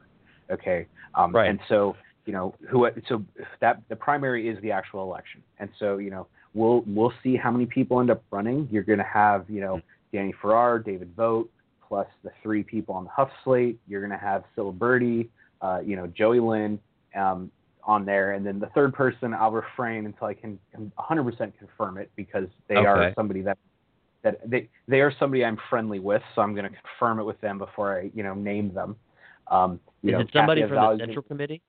[0.50, 1.50] Okay, um, Right.
[1.50, 1.96] and so
[2.26, 3.22] you know who so
[3.60, 7.50] that the primary is the actual election, and so you know we'll we'll see how
[7.50, 8.68] many people end up running.
[8.70, 9.80] You're going to have you know
[10.12, 11.50] Danny Farrar, David Vogt,
[11.86, 13.78] plus the three people on the Hough slate.
[13.86, 14.44] You're going to have
[14.78, 15.28] Birdie,
[15.60, 16.78] uh, you know Joey Lynn,
[17.14, 17.50] um,
[17.82, 20.58] on there, and then the third person I'll refrain until I can
[20.98, 22.86] 100% confirm it because they Okay.
[22.86, 23.58] are somebody that
[24.22, 27.40] that they they are somebody I'm friendly with, so I'm going to confirm it with
[27.40, 28.96] them before I you know name them.
[29.48, 31.60] Um, you Is know, it somebody Kathy from the Central Committee?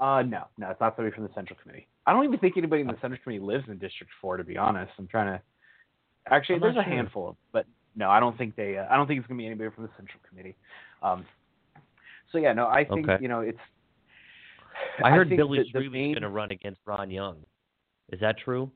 [0.00, 1.86] Uh, no, no, it's not somebody from the Central Committee.
[2.06, 4.56] I don't even think anybody in the Central Committee lives in District Four, to be
[4.56, 4.92] honest.
[4.98, 5.42] I'm trying to.
[6.30, 6.82] Actually, there's a sure.
[6.82, 8.76] handful of, but no, I don't think they.
[8.78, 10.56] Uh, I don't think it's gonna be anybody from the Central Committee.
[11.02, 11.24] Um,
[12.32, 13.22] so yeah, no, I think Okay.
[13.22, 13.58] you know it's.
[15.02, 17.36] I heard think Billy that main- to run against Ron Young.
[18.10, 18.70] Is that true?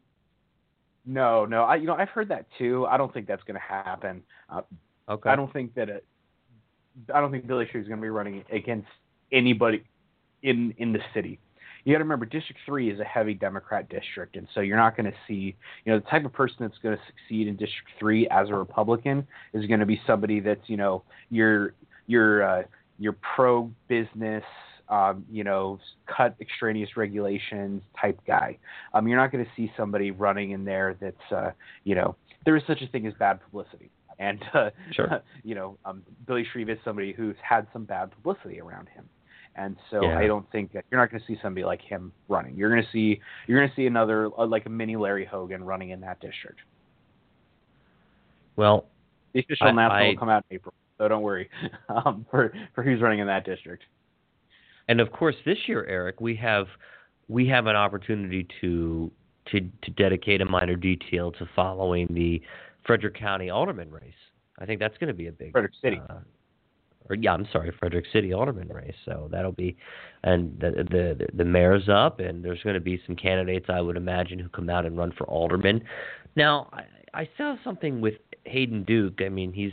[1.04, 2.86] No, no, I you know I've heard that too.
[2.86, 4.22] I don't think that's gonna happen.
[4.48, 4.62] Uh,
[5.08, 5.30] Okay.
[5.30, 6.04] I don't think that it.
[7.14, 8.88] I don't think Billy Shreve is going to be running against
[9.32, 9.84] anybody
[10.42, 11.38] in in the city.
[11.84, 14.96] You got to remember, District Three is a heavy Democrat district, and so you're not
[14.96, 17.88] going to see, you know, the type of person that's going to succeed in District
[17.98, 21.74] Three as a Republican is going to be somebody that's, you know, your
[22.06, 22.62] your uh,
[22.98, 24.44] your pro business,
[24.88, 25.78] um, you know,
[26.14, 28.58] cut extraneous regulations type guy.
[28.92, 31.50] Um, you're not going to see somebody running in there that's, uh,
[31.84, 33.90] you know, there is such a thing as bad publicity.
[34.18, 35.22] And uh, Sure.
[35.44, 39.08] you know, um, Billy Shreve is somebody who's had some bad publicity around him,
[39.58, 40.18] and so Yeah.
[40.18, 42.56] I don't think that you're not going to see somebody like him running.
[42.56, 45.64] You're going to see you're going to see another uh, like a mini Larry Hogan
[45.64, 46.60] running in that district.
[48.56, 48.86] Well,
[49.34, 51.48] The official I- announcement I- will come out in April, so don't worry
[51.88, 53.84] um, for for who's running in that district.
[54.88, 56.66] and of course this year, Eric, we have
[57.28, 59.10] we have an opportunity to
[59.52, 62.40] to to dedicate a Miner Detail to following the
[62.86, 64.12] Frederick County Alderman race.
[64.58, 66.00] I think that's going to be a big Frederick City.
[66.10, 66.14] uh,
[67.08, 68.94] or yeah, I'm sorry, Frederick City Alderman race.
[69.04, 69.76] So that'll be,
[70.24, 73.96] and the the the mayor's up, and there's going to be some candidates I would
[73.96, 75.82] imagine who come out and run for alderman.
[76.36, 79.20] Now I, I saw something with Hayden Duke.
[79.20, 79.72] I mean, he's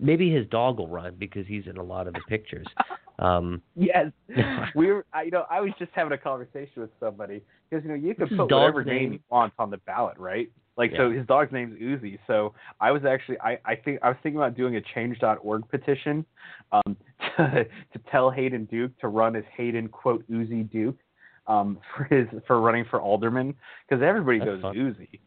[0.00, 2.66] maybe his dog will run because he's in a lot of the pictures.
[3.18, 4.06] Um, Yes,
[4.74, 5.06] we were.
[5.12, 8.08] I, you know, I was just having a conversation with somebody because you know you
[8.18, 9.12] his put whatever name?
[9.12, 10.50] you want on the ballot, right?
[10.76, 12.18] Like so, his dog's name's Uzi.
[12.26, 16.24] So I was actually, I, I think I was thinking about doing a Change.org petition
[16.72, 16.96] um,
[17.36, 20.96] to to tell Hayden Duke to run as Hayden quote Uzi Duke
[21.46, 23.54] um, for his for running for alderman
[23.88, 24.74] because everybody That's goes fun.
[24.74, 25.20] Uzi.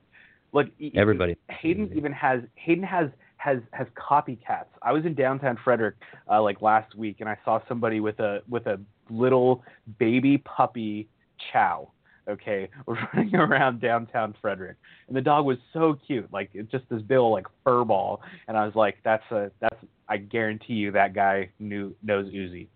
[0.53, 1.37] Look, Everybody.
[1.49, 1.97] Hayden Uzi.
[1.97, 4.65] even has Hayden has has has copycats.
[4.81, 5.95] I was in downtown Frederick
[6.29, 8.79] uh, like last week, and I saw somebody with a with a
[9.09, 9.63] little
[9.99, 11.07] baby puppy
[11.51, 11.89] chow.
[12.29, 14.75] Okay, was running around downtown Frederick,
[15.07, 18.57] and the dog was so cute, like it's just this bill like fur ball, and
[18.57, 19.77] I was like, that's a that's
[20.09, 22.67] I guarantee you that guy knew knows Uzi,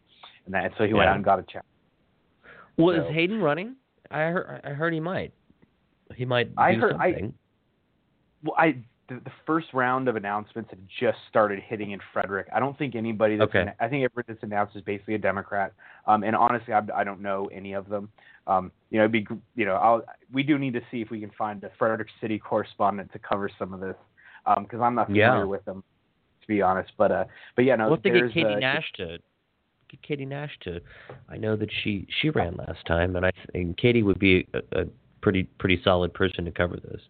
[0.46, 1.62] and that and so he went out and got a chow.
[2.78, 3.76] Well, So- is Hayden running?
[4.10, 4.62] I heard.
[4.64, 5.34] I heard he might.
[6.16, 7.34] He might I do heard- I- something.
[8.44, 8.78] Well, I
[9.12, 12.48] the, the first round of announcements have just started hitting in Frederick.
[12.54, 13.66] I don't think anybody that's Okay.
[13.80, 15.74] I think everybody that's announced is basically a Democrat.
[16.08, 18.10] Um, and honestly, I, I don't know any of them.
[18.48, 21.20] Um, you know, it'd be you know, I'll, we do need to see if we
[21.20, 23.96] can find a Frederick City correspondent to cover some of this
[24.60, 25.44] because I'm not familiar Yeah.
[25.44, 25.84] with them,
[26.42, 26.92] to be honest.
[26.98, 29.18] But uh, but yeah, no, we'll get Katie uh, Nash to
[29.90, 30.80] get Katie Nash to.
[31.30, 34.82] I know that she she ran last time, and I think Katie would be a,
[34.82, 34.86] a
[35.22, 37.02] pretty pretty solid person to cover this.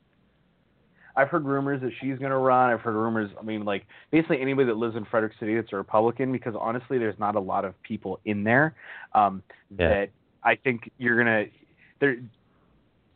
[1.15, 2.69] I've heard rumors that she's going to run.
[2.71, 3.29] I've heard rumors.
[3.39, 6.97] I mean, like basically anybody that lives in Frederick City that's a Republican, because honestly,
[6.97, 8.75] there's not a lot of people in there
[9.13, 9.43] um,
[9.77, 9.89] Yeah.
[9.89, 10.09] that
[10.43, 11.45] I think you're gonna.
[11.99, 12.17] There,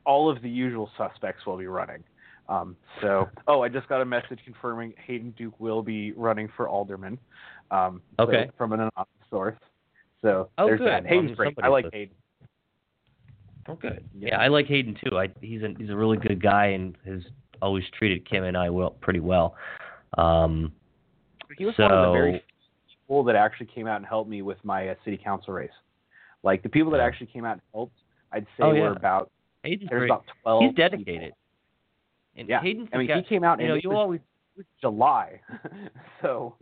[0.06, 2.04] all of the usual suspects will be running.
[2.48, 6.70] Um, so, oh, I just got a message confirming Hayden Duke will be running for
[6.70, 7.18] alderman.
[7.72, 8.52] Um, so- Okay.
[8.56, 9.58] from an anonymous source.
[10.22, 10.88] So Oh, there's good.
[10.88, 11.06] that.
[11.08, 11.56] Hayden's great.
[11.64, 11.86] I like.
[11.92, 12.14] Hayden.
[13.68, 14.04] Oh, good.
[14.14, 14.30] Yeah.
[14.30, 15.18] Yeah, I like Hayden too.
[15.18, 17.22] I he's a he's a really good guy and has
[17.62, 19.56] always treated Kim and I well pretty well.
[20.18, 20.72] Um,
[21.58, 22.44] He was one of the very
[23.02, 25.70] people that actually came out and helped me with my uh, city council race.
[26.44, 27.06] Like the people that Yeah.
[27.06, 27.96] actually came out and helped,
[28.32, 29.32] I'd say Oh, were about
[29.64, 30.12] Hayden's there's great.
[30.12, 30.64] about twelve.
[30.64, 31.22] He's dedicated.
[31.22, 31.38] people.
[32.38, 34.22] And Yeah, Hayden's I mean the he came out you know you was, always
[34.82, 35.42] July,
[36.22, 36.56] so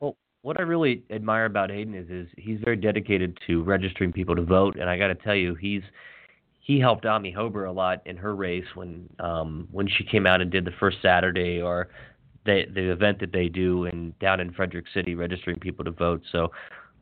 [0.00, 4.34] Well, what I really admire about Hayden is is he's very dedicated to registering people
[4.36, 5.82] to vote, and I got to tell you, he's
[6.68, 10.40] he helped Amie Hoeber a lot in her race when um when she came out
[10.40, 11.88] and did the first Saturday or
[12.44, 16.22] the the event that they do in down in Frederick City registering people to vote.
[16.30, 16.52] So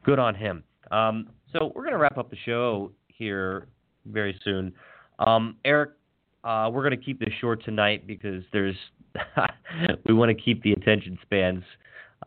[0.05, 0.63] good on him.
[0.91, 3.67] Um, so we're gonna wrap up the show here
[4.07, 4.73] very soon.
[5.19, 5.91] Um, Eric,
[6.45, 8.77] uh, we're gonna keep this short tonight because there's
[10.07, 11.65] we want to keep the attention spans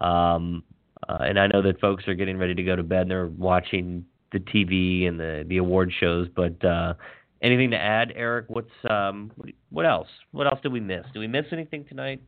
[0.02, 0.64] um,
[1.08, 3.28] uh, and I know that folks are getting ready to go to bed and they're
[3.28, 6.28] watching the TV and the the award shows.
[6.36, 6.94] But uh,
[7.42, 8.46] anything to add, Eric?
[8.50, 9.32] What's um
[9.70, 10.08] what else?
[10.32, 11.06] What else did we miss?
[11.14, 12.22] Did we miss anything tonight?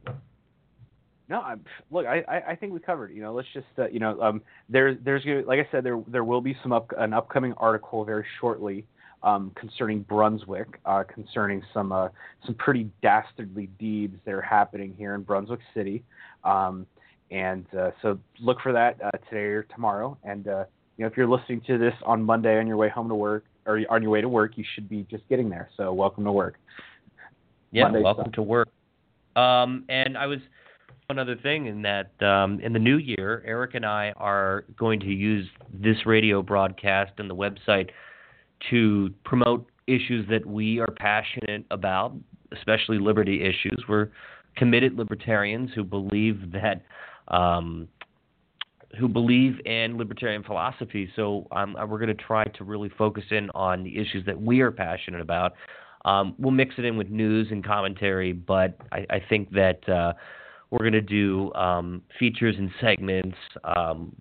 [1.30, 3.14] No, I'm, look, I, I think we covered.
[3.14, 6.26] You know, let's just uh, you know, um, there's there's like I said, there there
[6.26, 8.86] will be some up, an upcoming article very shortly
[9.24, 12.10] um, concerning Brunswick, uh, concerning some uh,
[12.46, 16.04] some pretty dastardly deeds that are happening here in Brunswick City,
[16.44, 16.86] um,
[17.30, 20.18] and uh, so look for that uh, today or tomorrow.
[20.26, 20.66] And uh,
[20.98, 23.46] you know, if you're listening to this on Monday on your way home to work
[23.66, 25.70] or on your way to work, you should be just getting there.
[25.78, 26.56] So welcome to work.
[27.72, 28.34] Yeah, Monday welcome stuff.
[28.34, 28.70] to work.
[29.36, 30.40] Um, and I was
[31.08, 35.00] one other thing in that um, in the new year, Eric and I are going
[35.02, 37.90] to use this radio broadcast and the website
[38.70, 42.14] to promote issues that we are passionate about,
[42.52, 43.84] especially liberty issues.
[43.88, 44.10] We're
[44.56, 46.82] committed libertarians who believe that.
[47.28, 47.88] Um,
[49.00, 51.10] who believe in libertarian philosophy.
[51.16, 54.62] So um, we're going to try to really focus in on the issues that we
[54.62, 55.54] are passionate about.
[56.06, 60.14] Um, we'll mix it in with news and commentary, but I, I think that uh,
[60.72, 63.38] we're going to do um, features and segments.
[63.64, 64.14] Um,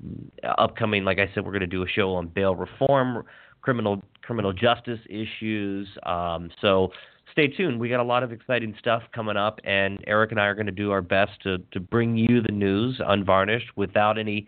[0.59, 3.25] upcoming, like I said, we're going to do a show on bail reform,
[3.63, 5.89] criminal criminal justice issues.
[6.05, 6.93] Um, so
[7.33, 7.79] stay tuned.
[7.79, 10.67] We got a lot of exciting stuff coming up, and Eric and I are going
[10.67, 14.47] to do our best to to bring you the news unvarnished, without any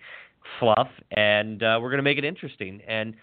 [0.59, 2.81] fluff, and uh, we're going to make it interesting.
[2.87, 3.15] And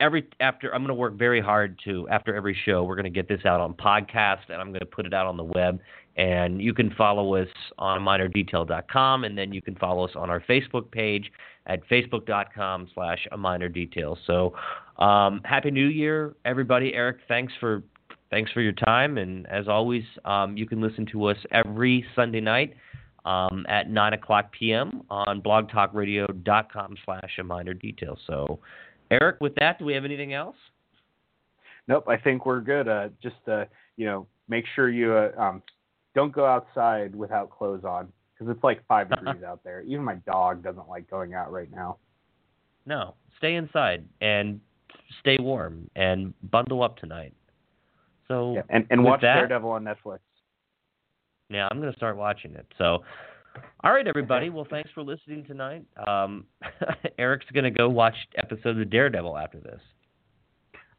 [0.00, 3.10] every after I'm going to work very hard to after every show, we're going to
[3.10, 5.80] get this out on podcast, and I'm going to put it out on the web.
[6.16, 7.48] And you can follow us
[7.78, 11.30] on minerdetail.com, and then you can follow us on our Facebook page
[11.66, 14.18] at facebook.com slash a Miner Detail.
[14.26, 14.52] So
[14.98, 16.92] um, happy New Year, everybody.
[16.92, 17.84] Eric, thanks for
[18.30, 22.40] thanks for your time, and as always, um, you can listen to us every Sunday
[22.40, 22.74] night
[23.24, 25.02] um, at nine o'clock p.m.
[25.10, 28.18] on blogtalkradio.com slash a Miner Detail.
[28.26, 28.58] So,
[29.10, 30.56] Eric, with that, do we have anything else?
[31.86, 32.88] Nope, I think we're good.
[32.88, 33.64] Uh, just uh,
[33.96, 35.62] you know, make sure you uh, um,
[36.14, 39.82] don't go outside without clothes on because it's like five degrees out there.
[39.82, 41.96] Even my dog doesn't like going out right now.
[42.86, 44.60] No, stay inside and
[45.20, 47.34] stay warm and bundle up tonight.
[48.28, 50.18] So yeah, and and watch that, Daredevil on Netflix.
[51.50, 52.66] Yeah, I'm gonna start watching it.
[52.76, 53.02] So,
[53.82, 54.50] all right, everybody.
[54.50, 55.84] Well, thanks for listening tonight.
[56.06, 56.44] Um,
[57.18, 59.80] Eric's gonna go watch episodes of Daredevil after this.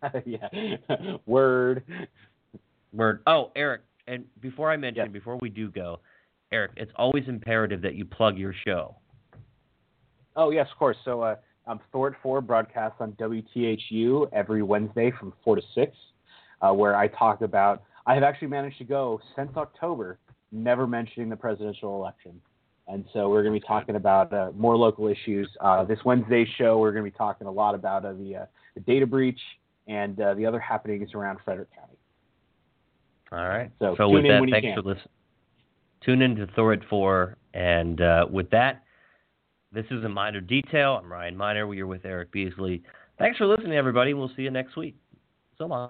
[0.26, 0.48] yeah.
[1.26, 1.84] Word.
[2.94, 3.22] Word.
[3.28, 3.82] Oh, Eric.
[4.08, 5.14] And before I mention, yes.
[5.14, 6.00] before we do go,
[6.52, 8.96] Eric, it's always imperative that you plug your show.
[10.36, 10.98] Oh yes, of course.
[11.06, 11.36] So uh,
[11.68, 15.96] um, Thor 4 broadcasts on WTHU every Wednesday from 4 to 6,
[16.62, 17.84] uh, where I talk about.
[18.06, 20.20] I have actually managed to go since October,
[20.52, 22.40] never mentioning the presidential election.
[22.88, 25.48] And so we're going to be talking about uh, more local issues.
[25.62, 28.46] Uh, this Wednesday show, we're going to be talking a lot about uh, the, uh,
[28.74, 29.40] the data breach
[29.88, 31.98] and uh, the other happenings around Frederick County.
[33.32, 33.70] All right.
[33.78, 35.08] So, so with that, thanks for listening.
[36.04, 37.38] Tune in to Thor at 4.
[37.54, 38.02] And
[38.32, 38.84] with that,
[39.72, 41.00] this is a Miner Detail.
[41.00, 41.68] I'm Ryan Miner.
[41.68, 42.82] We are with Eric Beasley.
[43.20, 44.16] Thanks for listening, everybody.
[44.16, 44.96] We'll see you next week.
[45.60, 45.88] So long.